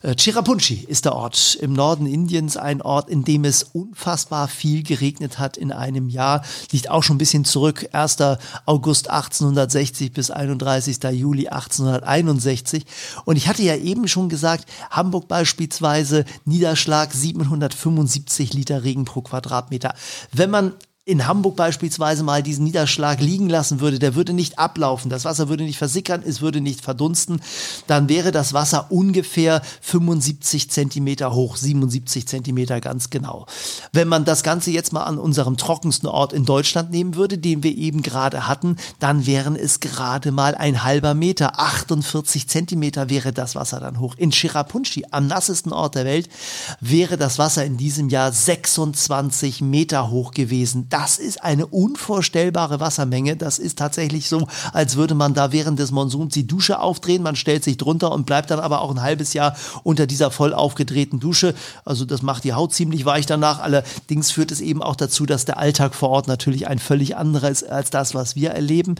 äh, 0.00 0.14
Chirapunchi 0.14 0.82
ist 0.88 1.04
der 1.04 1.14
Ort 1.14 1.58
im 1.60 1.74
Norden 1.74 2.06
Indiens, 2.06 2.56
ein 2.56 2.80
Ort, 2.80 3.10
in 3.10 3.24
dem 3.24 3.44
es 3.44 3.62
unfassbar 3.62 4.48
viel 4.48 4.82
geregnet 4.82 5.38
hat 5.38 5.58
in 5.58 5.72
einem 5.72 6.08
Jahr. 6.08 6.42
Liegt 6.70 6.88
auch 6.88 7.02
schon 7.02 7.16
ein 7.16 7.18
bisschen 7.18 7.44
zurück. 7.44 7.86
1. 7.92 8.16
August 8.64 9.10
1860 9.10 10.14
bis 10.14 10.30
31. 10.30 11.02
Juli 11.12 11.48
1861. 11.48 12.86
Und 13.26 13.36
ich 13.36 13.46
hatte 13.46 13.62
ja 13.62 13.76
eben 13.76 14.08
schon 14.08 14.21
schon 14.22 14.28
gesagt, 14.28 14.66
Hamburg 14.90 15.26
beispielsweise 15.28 16.24
Niederschlag 16.44 17.12
775 17.12 18.54
Liter 18.54 18.84
Regen 18.84 19.04
pro 19.04 19.20
Quadratmeter. 19.20 19.94
Wenn 20.32 20.50
man 20.50 20.74
in 21.04 21.26
Hamburg 21.26 21.56
beispielsweise 21.56 22.22
mal 22.22 22.44
diesen 22.44 22.64
Niederschlag 22.64 23.20
liegen 23.20 23.48
lassen 23.48 23.80
würde, 23.80 23.98
der 23.98 24.14
würde 24.14 24.32
nicht 24.32 24.60
ablaufen, 24.60 25.10
das 25.10 25.24
Wasser 25.24 25.48
würde 25.48 25.64
nicht 25.64 25.76
versickern, 25.78 26.22
es 26.24 26.40
würde 26.40 26.60
nicht 26.60 26.80
verdunsten, 26.80 27.42
dann 27.88 28.08
wäre 28.08 28.30
das 28.30 28.52
Wasser 28.52 28.86
ungefähr 28.92 29.62
75 29.80 30.70
Zentimeter 30.70 31.34
hoch, 31.34 31.56
77 31.56 32.28
Zentimeter 32.28 32.80
ganz 32.80 33.10
genau. 33.10 33.46
Wenn 33.92 34.06
man 34.06 34.24
das 34.24 34.44
Ganze 34.44 34.70
jetzt 34.70 34.92
mal 34.92 35.02
an 35.02 35.18
unserem 35.18 35.56
trockensten 35.56 36.08
Ort 36.08 36.32
in 36.32 36.44
Deutschland 36.44 36.92
nehmen 36.92 37.16
würde, 37.16 37.36
den 37.36 37.64
wir 37.64 37.76
eben 37.76 38.02
gerade 38.02 38.46
hatten, 38.46 38.76
dann 39.00 39.26
wären 39.26 39.56
es 39.56 39.80
gerade 39.80 40.30
mal 40.30 40.54
ein 40.54 40.84
halber 40.84 41.14
Meter, 41.14 41.58
48 41.58 42.46
Zentimeter 42.46 43.10
wäre 43.10 43.32
das 43.32 43.56
Wasser 43.56 43.80
dann 43.80 43.98
hoch. 43.98 44.14
In 44.18 44.30
Chirapunchi, 44.30 45.06
am 45.10 45.26
nassesten 45.26 45.72
Ort 45.72 45.96
der 45.96 46.04
Welt, 46.04 46.28
wäre 46.78 47.16
das 47.16 47.40
Wasser 47.40 47.64
in 47.64 47.76
diesem 47.76 48.08
Jahr 48.08 48.30
26 48.30 49.62
Meter 49.62 50.08
hoch 50.08 50.30
gewesen 50.30 50.90
das 50.92 51.18
ist 51.18 51.42
eine 51.42 51.66
unvorstellbare 51.66 52.78
Wassermenge. 52.78 53.36
Das 53.36 53.58
ist 53.58 53.78
tatsächlich 53.78 54.28
so, 54.28 54.46
als 54.74 54.96
würde 54.96 55.14
man 55.14 55.32
da 55.32 55.50
während 55.50 55.78
des 55.78 55.90
Monsuns 55.90 56.34
die 56.34 56.46
Dusche 56.46 56.80
aufdrehen. 56.80 57.22
Man 57.22 57.34
stellt 57.34 57.64
sich 57.64 57.78
drunter 57.78 58.12
und 58.12 58.26
bleibt 58.26 58.50
dann 58.50 58.60
aber 58.60 58.82
auch 58.82 58.90
ein 58.90 59.00
halbes 59.00 59.32
Jahr 59.32 59.56
unter 59.84 60.06
dieser 60.06 60.30
voll 60.30 60.52
aufgedrehten 60.52 61.18
Dusche. 61.18 61.54
Also 61.86 62.04
das 62.04 62.20
macht 62.20 62.44
die 62.44 62.52
Haut 62.52 62.74
ziemlich 62.74 63.06
weich 63.06 63.24
danach. 63.24 63.60
Allerdings 63.60 64.30
führt 64.30 64.52
es 64.52 64.60
eben 64.60 64.82
auch 64.82 64.94
dazu, 64.94 65.24
dass 65.24 65.46
der 65.46 65.56
Alltag 65.56 65.94
vor 65.94 66.10
Ort 66.10 66.28
natürlich 66.28 66.68
ein 66.68 66.78
völlig 66.78 67.16
anderer 67.16 67.48
ist 67.48 67.66
als 67.66 67.88
das, 67.88 68.14
was 68.14 68.36
wir 68.36 68.50
erleben. 68.50 68.96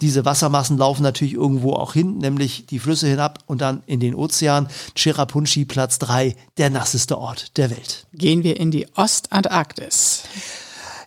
Diese 0.00 0.24
Wassermassen 0.24 0.78
laufen 0.78 1.02
natürlich 1.02 1.34
irgendwo 1.34 1.74
auch 1.74 1.92
hin, 1.92 2.16
nämlich 2.18 2.64
die 2.66 2.78
Flüsse 2.78 3.06
hinab 3.06 3.40
und 3.44 3.60
dann 3.60 3.82
in 3.84 4.00
den 4.00 4.14
Ozean. 4.14 4.68
Chirapunchi 4.94 5.66
Platz 5.66 5.98
3, 5.98 6.36
der 6.56 6.70
nasseste 6.70 7.18
Ort 7.18 7.58
der 7.58 7.68
Welt. 7.70 8.06
Gehen 8.14 8.44
wir 8.44 8.58
in 8.58 8.70
die 8.70 8.86
Ostantarktis. 8.96 10.22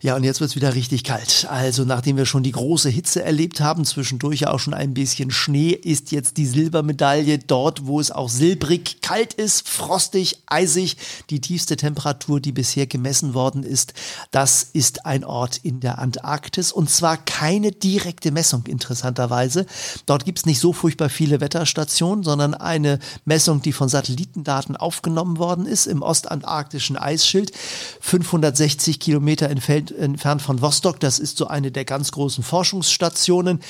Ja, 0.07 0.15
und 0.15 0.23
jetzt 0.23 0.39
wird's 0.39 0.55
wieder 0.55 0.73
richtig 0.73 1.03
kalt. 1.03 1.47
Also 1.49 1.83
nachdem 1.83 2.15
wir 2.15 2.25
schon 2.25 2.41
die 2.41 2.53
große 2.53 2.87
Hitze 2.87 3.25
erlebt 3.25 3.59
haben, 3.59 3.83
zwischendurch 3.83 4.47
auch 4.47 4.57
schon 4.57 4.73
ein 4.73 4.93
bisschen 4.93 5.31
Schnee, 5.31 5.71
ist 5.71 6.13
jetzt 6.13 6.37
die 6.37 6.45
Silbermedaille 6.45 7.39
dort, 7.39 7.87
wo 7.87 7.99
es 7.99 8.09
auch 8.09 8.29
silbrig 8.29 9.01
kalt 9.01 9.33
ist, 9.33 9.67
frostig, 9.67 10.37
eisig. 10.45 10.95
Die 11.29 11.41
tiefste 11.41 11.75
Temperatur, 11.75 12.39
die 12.39 12.53
bisher 12.53 12.87
gemessen 12.87 13.33
worden 13.33 13.63
ist, 13.63 13.95
das 14.31 14.63
ist 14.71 15.05
ein 15.05 15.25
Ort 15.25 15.59
in 15.61 15.81
der 15.81 15.99
Antarktis. 15.99 16.71
Und 16.71 16.89
zwar 16.89 17.17
keine 17.17 17.73
direkte 17.73 18.31
Messung, 18.31 18.65
interessanterweise. 18.65 19.65
Dort 20.05 20.23
gibt's 20.23 20.45
nicht 20.45 20.61
so 20.61 20.71
furchtbar 20.71 21.09
viele 21.09 21.41
Wetterstationen, 21.41 22.23
sondern 22.23 22.53
eine 22.53 22.99
Messung, 23.25 23.61
die 23.61 23.73
von 23.73 23.89
Satellitendaten 23.89 24.77
aufgenommen 24.77 25.37
worden 25.37 25.65
ist 25.65 25.85
im 25.85 26.01
ostantarktischen 26.01 26.95
Eisschild. 26.95 27.51
560 27.99 29.01
Kilometer 29.01 29.49
entfernt 29.49 29.96
entfernt 29.97 30.41
von 30.41 30.61
Vostok. 30.61 30.99
Das 30.99 31.19
ist 31.19 31.37
so 31.37 31.47
eine 31.47 31.71
der 31.71 31.85
ganz 31.85 32.11
großen 32.11 32.43
Forschungsstationen. 32.43 33.61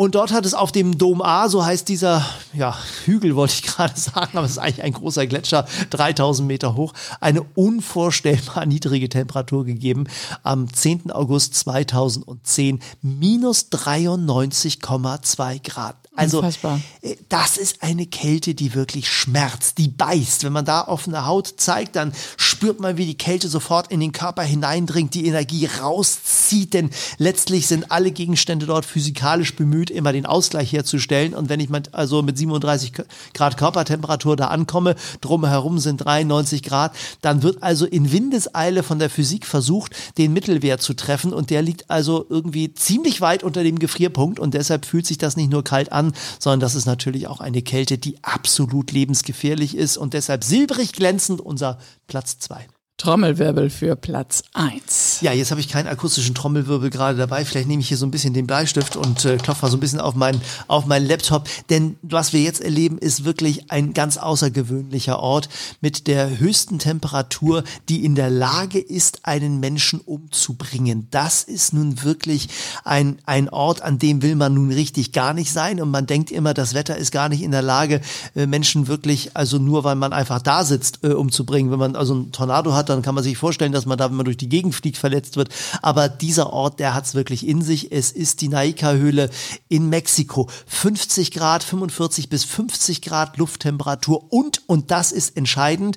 Und 0.00 0.14
dort 0.14 0.32
hat 0.32 0.46
es 0.46 0.54
auf 0.54 0.72
dem 0.72 0.96
Dom 0.96 1.20
A, 1.20 1.50
so 1.50 1.62
heißt 1.62 1.86
dieser 1.86 2.24
ja, 2.54 2.74
Hügel, 3.04 3.36
wollte 3.36 3.52
ich 3.52 3.62
gerade 3.66 4.00
sagen, 4.00 4.38
aber 4.38 4.46
es 4.46 4.52
ist 4.52 4.58
eigentlich 4.58 4.82
ein 4.82 4.94
großer 4.94 5.26
Gletscher, 5.26 5.66
3000 5.90 6.48
Meter 6.48 6.74
hoch, 6.74 6.94
eine 7.20 7.42
unvorstellbar 7.54 8.64
niedrige 8.66 9.10
Temperatur 9.10 9.66
gegeben. 9.66 10.04
Am 10.42 10.72
10. 10.72 11.10
August 11.10 11.54
2010 11.54 12.80
minus 13.02 13.66
93,2 13.70 15.68
Grad. 15.68 15.96
Also 16.16 16.38
Unfassbar. 16.38 16.80
äh, 17.02 17.14
das 17.28 17.56
ist 17.56 17.82
eine 17.82 18.04
Kälte, 18.04 18.54
die 18.54 18.74
wirklich 18.74 19.08
schmerzt, 19.08 19.78
die 19.78 19.88
beißt. 19.88 20.42
Wenn 20.42 20.52
man 20.52 20.64
da 20.64 20.88
offene 20.88 21.24
Haut 21.24 21.54
zeigt, 21.56 21.94
dann 21.94 22.12
spürt 22.36 22.80
man, 22.80 22.96
wie 22.96 23.06
die 23.06 23.16
Kälte 23.16 23.48
sofort 23.48 23.92
in 23.92 24.00
den 24.00 24.10
Körper 24.10 24.42
hineindringt, 24.42 25.14
die 25.14 25.26
Energie 25.26 25.66
rauszieht, 25.66 26.74
denn 26.74 26.90
letztlich 27.18 27.68
sind 27.68 27.92
alle 27.92 28.10
Gegenstände 28.10 28.66
dort 28.66 28.84
physikalisch 28.84 29.54
bemüht, 29.54 29.88
immer 29.88 30.12
den 30.12 30.26
Ausgleich 30.26 30.72
herzustellen. 30.72 31.32
Und 31.32 31.48
wenn 31.48 31.60
ich 31.60 31.70
mit, 31.70 31.94
also 31.94 32.22
mit 32.22 32.36
37 32.36 32.92
Grad 33.32 33.56
Körpertemperatur 33.56 34.34
da 34.34 34.48
ankomme, 34.48 34.96
drumherum 35.20 35.78
sind 35.78 36.04
93 36.04 36.64
Grad, 36.64 36.92
dann 37.22 37.44
wird 37.44 37.62
also 37.62 37.86
in 37.86 38.10
Windeseile 38.10 38.82
von 38.82 38.98
der 38.98 39.10
Physik 39.10 39.46
versucht, 39.46 39.94
den 40.18 40.32
Mittelwert 40.32 40.82
zu 40.82 40.94
treffen 40.94 41.32
und 41.32 41.50
der 41.50 41.62
liegt 41.62 41.88
also 41.88 42.26
irgendwie 42.28 42.74
ziemlich 42.74 43.20
weit 43.20 43.44
unter 43.44 43.62
dem 43.62 43.78
Gefrierpunkt 43.78 44.40
und 44.40 44.54
deshalb 44.54 44.84
fühlt 44.84 45.06
sich 45.06 45.18
das 45.18 45.36
nicht 45.36 45.50
nur 45.50 45.62
kalt 45.62 45.92
an, 45.92 46.09
sondern 46.38 46.60
das 46.60 46.74
ist 46.74 46.86
natürlich 46.86 47.26
auch 47.26 47.40
eine 47.40 47.62
Kälte, 47.62 47.98
die 47.98 48.22
absolut 48.22 48.92
lebensgefährlich 48.92 49.76
ist 49.76 49.96
und 49.96 50.14
deshalb 50.14 50.44
silbrig 50.44 50.92
glänzend 50.92 51.40
unser 51.40 51.78
Platz 52.06 52.38
zwei. 52.38 52.66
Trommelwirbel 53.00 53.70
für 53.70 53.96
Platz 53.96 54.42
1. 54.52 55.22
Ja, 55.22 55.32
jetzt 55.32 55.50
habe 55.50 55.60
ich 55.62 55.70
keinen 55.70 55.86
akustischen 55.86 56.34
Trommelwirbel 56.34 56.90
gerade 56.90 57.16
dabei. 57.16 57.46
Vielleicht 57.46 57.66
nehme 57.66 57.80
ich 57.80 57.88
hier 57.88 57.96
so 57.96 58.04
ein 58.04 58.10
bisschen 58.10 58.34
den 58.34 58.46
Bleistift 58.46 58.94
und 58.94 59.24
äh, 59.24 59.38
klopfe 59.38 59.64
mal 59.64 59.70
so 59.70 59.78
ein 59.78 59.80
bisschen 59.80 60.00
auf 60.00 60.14
meinen, 60.14 60.42
auf 60.68 60.84
meinen 60.84 61.06
Laptop. 61.06 61.48
Denn 61.70 61.96
was 62.02 62.34
wir 62.34 62.42
jetzt 62.42 62.60
erleben, 62.60 62.98
ist 62.98 63.24
wirklich 63.24 63.70
ein 63.70 63.94
ganz 63.94 64.18
außergewöhnlicher 64.18 65.18
Ort 65.18 65.48
mit 65.80 66.08
der 66.08 66.40
höchsten 66.40 66.78
Temperatur, 66.78 67.64
die 67.88 68.04
in 68.04 68.16
der 68.16 68.28
Lage 68.28 68.78
ist, 68.78 69.20
einen 69.22 69.60
Menschen 69.60 70.00
umzubringen. 70.00 71.08
Das 71.10 71.42
ist 71.42 71.72
nun 71.72 72.02
wirklich 72.02 72.48
ein, 72.84 73.16
ein 73.24 73.48
Ort, 73.48 73.80
an 73.80 73.98
dem 73.98 74.20
will 74.20 74.36
man 74.36 74.52
nun 74.52 74.72
richtig 74.72 75.12
gar 75.12 75.32
nicht 75.32 75.50
sein. 75.50 75.80
Und 75.80 75.90
man 75.90 76.04
denkt 76.04 76.30
immer, 76.30 76.52
das 76.52 76.74
Wetter 76.74 76.98
ist 76.98 77.12
gar 77.12 77.30
nicht 77.30 77.40
in 77.40 77.50
der 77.50 77.62
Lage, 77.62 78.02
äh, 78.36 78.46
Menschen 78.46 78.88
wirklich, 78.88 79.30
also 79.38 79.56
nur 79.56 79.84
weil 79.84 79.96
man 79.96 80.12
einfach 80.12 80.42
da 80.42 80.64
sitzt, 80.64 80.98
äh, 81.02 81.14
umzubringen. 81.14 81.72
Wenn 81.72 81.78
man 81.78 81.96
also 81.96 82.12
einen 82.12 82.32
Tornado 82.32 82.74
hat, 82.74 82.89
dann 82.90 83.02
kann 83.02 83.14
man 83.14 83.24
sich 83.24 83.38
vorstellen, 83.38 83.72
dass 83.72 83.86
man 83.86 83.98
da, 83.98 84.08
wenn 84.10 84.16
man 84.16 84.24
durch 84.24 84.36
die 84.36 84.48
Gegend 84.48 84.74
fliegt, 84.74 84.98
verletzt 84.98 85.36
wird. 85.36 85.48
Aber 85.82 86.08
dieser 86.08 86.52
Ort, 86.52 86.80
der 86.80 86.94
hat 86.94 87.06
es 87.06 87.14
wirklich 87.14 87.46
in 87.46 87.62
sich. 87.62 87.92
Es 87.92 88.10
ist 88.10 88.40
die 88.40 88.48
Naica-Höhle 88.48 89.30
in 89.68 89.88
Mexiko. 89.88 90.48
50 90.66 91.30
Grad, 91.30 91.62
45 91.62 92.28
bis 92.28 92.44
50 92.44 93.02
Grad 93.02 93.36
Lufttemperatur 93.38 94.32
und, 94.32 94.62
und 94.66 94.90
das 94.90 95.12
ist 95.12 95.36
entscheidend, 95.36 95.96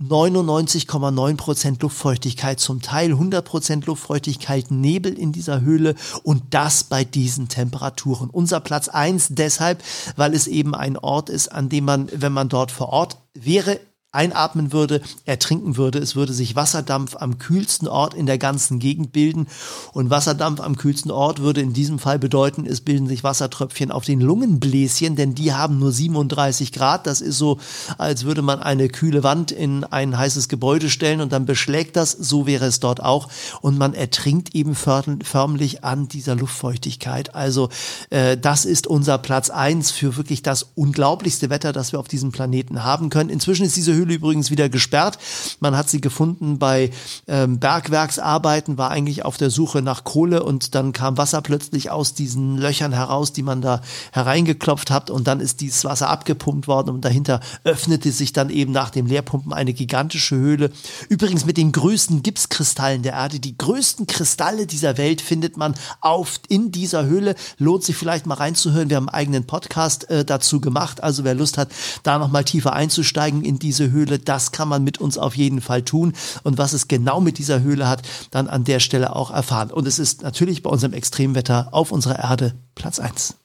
99,9 0.00 1.36
Prozent 1.36 1.82
Luftfeuchtigkeit 1.82 2.60
zum 2.60 2.82
Teil, 2.82 3.10
100 3.10 3.44
Prozent 3.44 3.86
Luftfeuchtigkeit, 3.86 4.70
Nebel 4.70 5.12
in 5.12 5.32
dieser 5.32 5.60
Höhle 5.60 5.94
und 6.22 6.42
das 6.50 6.84
bei 6.84 7.04
diesen 7.04 7.48
Temperaturen. 7.48 8.30
Unser 8.30 8.60
Platz 8.60 8.88
eins 8.88 9.28
deshalb, 9.30 9.82
weil 10.16 10.34
es 10.34 10.46
eben 10.46 10.74
ein 10.74 10.96
Ort 10.96 11.30
ist, 11.30 11.48
an 11.48 11.68
dem 11.68 11.84
man, 11.84 12.08
wenn 12.12 12.32
man 12.32 12.48
dort 12.48 12.70
vor 12.70 12.90
Ort 12.90 13.18
wäre, 13.34 13.80
einatmen 14.12 14.72
würde, 14.72 15.02
ertrinken 15.24 15.76
würde. 15.76 15.98
Es 15.98 16.16
würde 16.16 16.32
sich 16.32 16.56
Wasserdampf 16.56 17.16
am 17.16 17.38
kühlsten 17.38 17.86
Ort 17.86 18.14
in 18.14 18.26
der 18.26 18.38
ganzen 18.38 18.78
Gegend 18.78 19.12
bilden. 19.12 19.46
Und 19.92 20.10
Wasserdampf 20.10 20.60
am 20.60 20.76
kühlsten 20.76 21.10
Ort 21.10 21.40
würde 21.40 21.60
in 21.60 21.74
diesem 21.74 21.98
Fall 21.98 22.18
bedeuten, 22.18 22.64
es 22.66 22.80
bilden 22.80 23.06
sich 23.06 23.24
Wassertröpfchen 23.24 23.90
auf 23.90 24.04
den 24.04 24.20
Lungenbläschen, 24.20 25.16
denn 25.16 25.34
die 25.34 25.52
haben 25.52 25.78
nur 25.78 25.92
37 25.92 26.72
Grad. 26.72 27.06
Das 27.06 27.20
ist 27.20 27.36
so, 27.36 27.58
als 27.98 28.24
würde 28.24 28.42
man 28.42 28.60
eine 28.60 28.88
kühle 28.88 29.22
Wand 29.22 29.52
in 29.52 29.84
ein 29.84 30.16
heißes 30.16 30.48
Gebäude 30.48 30.88
stellen 30.88 31.20
und 31.20 31.32
dann 31.32 31.44
beschlägt 31.44 31.96
das. 31.96 32.12
So 32.12 32.46
wäre 32.46 32.64
es 32.64 32.80
dort 32.80 33.02
auch. 33.02 33.28
Und 33.60 33.76
man 33.76 33.92
ertrinkt 33.92 34.54
eben 34.54 34.74
förmlich 34.74 35.84
an 35.84 36.08
dieser 36.08 36.36
Luftfeuchtigkeit. 36.36 37.34
Also 37.34 37.68
äh, 38.10 38.38
das 38.38 38.64
ist 38.64 38.86
unser 38.86 39.18
Platz 39.18 39.50
eins 39.50 39.90
für 39.90 40.16
wirklich 40.16 40.42
das 40.42 40.62
unglaublichste 40.74 41.50
Wetter, 41.50 41.72
das 41.72 41.92
wir 41.92 42.00
auf 42.00 42.08
diesem 42.08 42.32
Planeten 42.32 42.82
haben 42.82 43.10
können. 43.10 43.28
Inzwischen 43.28 43.66
ist 43.66 43.76
diese 43.76 43.92
Höhle 43.96 44.14
übrigens 44.14 44.50
wieder 44.50 44.68
gesperrt. 44.68 45.18
Man 45.60 45.76
hat 45.76 45.88
sie 45.88 46.00
gefunden 46.00 46.58
bei 46.58 46.90
ähm, 47.26 47.58
Bergwerksarbeiten, 47.58 48.78
war 48.78 48.90
eigentlich 48.90 49.24
auf 49.24 49.36
der 49.36 49.50
Suche 49.50 49.82
nach 49.82 50.04
Kohle 50.04 50.42
und 50.42 50.74
dann 50.74 50.92
kam 50.92 51.16
Wasser 51.18 51.42
plötzlich 51.42 51.90
aus 51.90 52.14
diesen 52.14 52.56
Löchern 52.58 52.92
heraus, 52.92 53.32
die 53.32 53.42
man 53.42 53.60
da 53.60 53.80
hereingeklopft 54.12 54.90
hat 54.90 55.10
und 55.10 55.26
dann 55.26 55.40
ist 55.40 55.60
dieses 55.60 55.84
Wasser 55.84 56.08
abgepumpt 56.08 56.68
worden 56.68 56.90
und 56.90 57.04
dahinter 57.04 57.40
öffnete 57.64 58.12
sich 58.12 58.32
dann 58.32 58.50
eben 58.50 58.72
nach 58.72 58.90
dem 58.90 59.06
Leerpumpen 59.06 59.52
eine 59.52 59.72
gigantische 59.72 60.36
Höhle. 60.36 60.70
Übrigens 61.08 61.46
mit 61.46 61.56
den 61.56 61.72
größten 61.72 62.22
Gipskristallen 62.22 63.02
der 63.02 63.14
Erde. 63.14 63.40
Die 63.40 63.56
größten 63.56 64.06
Kristalle 64.06 64.66
dieser 64.66 64.98
Welt 64.98 65.20
findet 65.20 65.56
man 65.56 65.74
auf 66.00 66.40
in 66.48 66.72
dieser 66.72 67.04
Höhle. 67.06 67.34
Lohnt 67.58 67.84
sich 67.84 67.96
vielleicht 67.96 68.26
mal 68.26 68.34
reinzuhören. 68.34 68.90
Wir 68.90 68.96
haben 68.96 69.08
einen 69.08 69.26
eigenen 69.26 69.46
Podcast 69.46 70.08
äh, 70.10 70.24
dazu 70.24 70.60
gemacht. 70.60 71.02
Also 71.02 71.24
wer 71.24 71.34
Lust 71.34 71.58
hat, 71.58 71.68
da 72.02 72.18
noch 72.18 72.30
mal 72.30 72.44
tiefer 72.44 72.72
einzusteigen 72.72 73.44
in 73.44 73.58
diese 73.58 73.85
Höhle, 73.90 74.18
das 74.18 74.52
kann 74.52 74.68
man 74.68 74.84
mit 74.84 74.98
uns 74.98 75.18
auf 75.18 75.36
jeden 75.36 75.60
Fall 75.60 75.82
tun. 75.82 76.12
Und 76.42 76.58
was 76.58 76.72
es 76.72 76.88
genau 76.88 77.20
mit 77.20 77.38
dieser 77.38 77.62
Höhle 77.62 77.88
hat, 77.88 78.02
dann 78.30 78.48
an 78.48 78.64
der 78.64 78.80
Stelle 78.80 79.14
auch 79.14 79.30
erfahren. 79.30 79.70
Und 79.70 79.86
es 79.86 79.98
ist 79.98 80.22
natürlich 80.22 80.62
bei 80.62 80.70
unserem 80.70 80.92
Extremwetter 80.92 81.68
auf 81.72 81.92
unserer 81.92 82.18
Erde 82.18 82.54
Platz 82.74 82.98
1. 82.98 83.36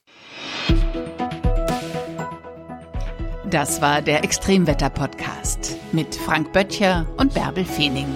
Das 3.50 3.82
war 3.82 4.02
der 4.02 4.24
Extremwetter-Podcast 4.24 5.76
mit 5.92 6.16
Frank 6.16 6.54
Böttcher 6.54 7.06
und 7.18 7.34
Bärbel 7.34 7.66
Feening. 7.66 8.08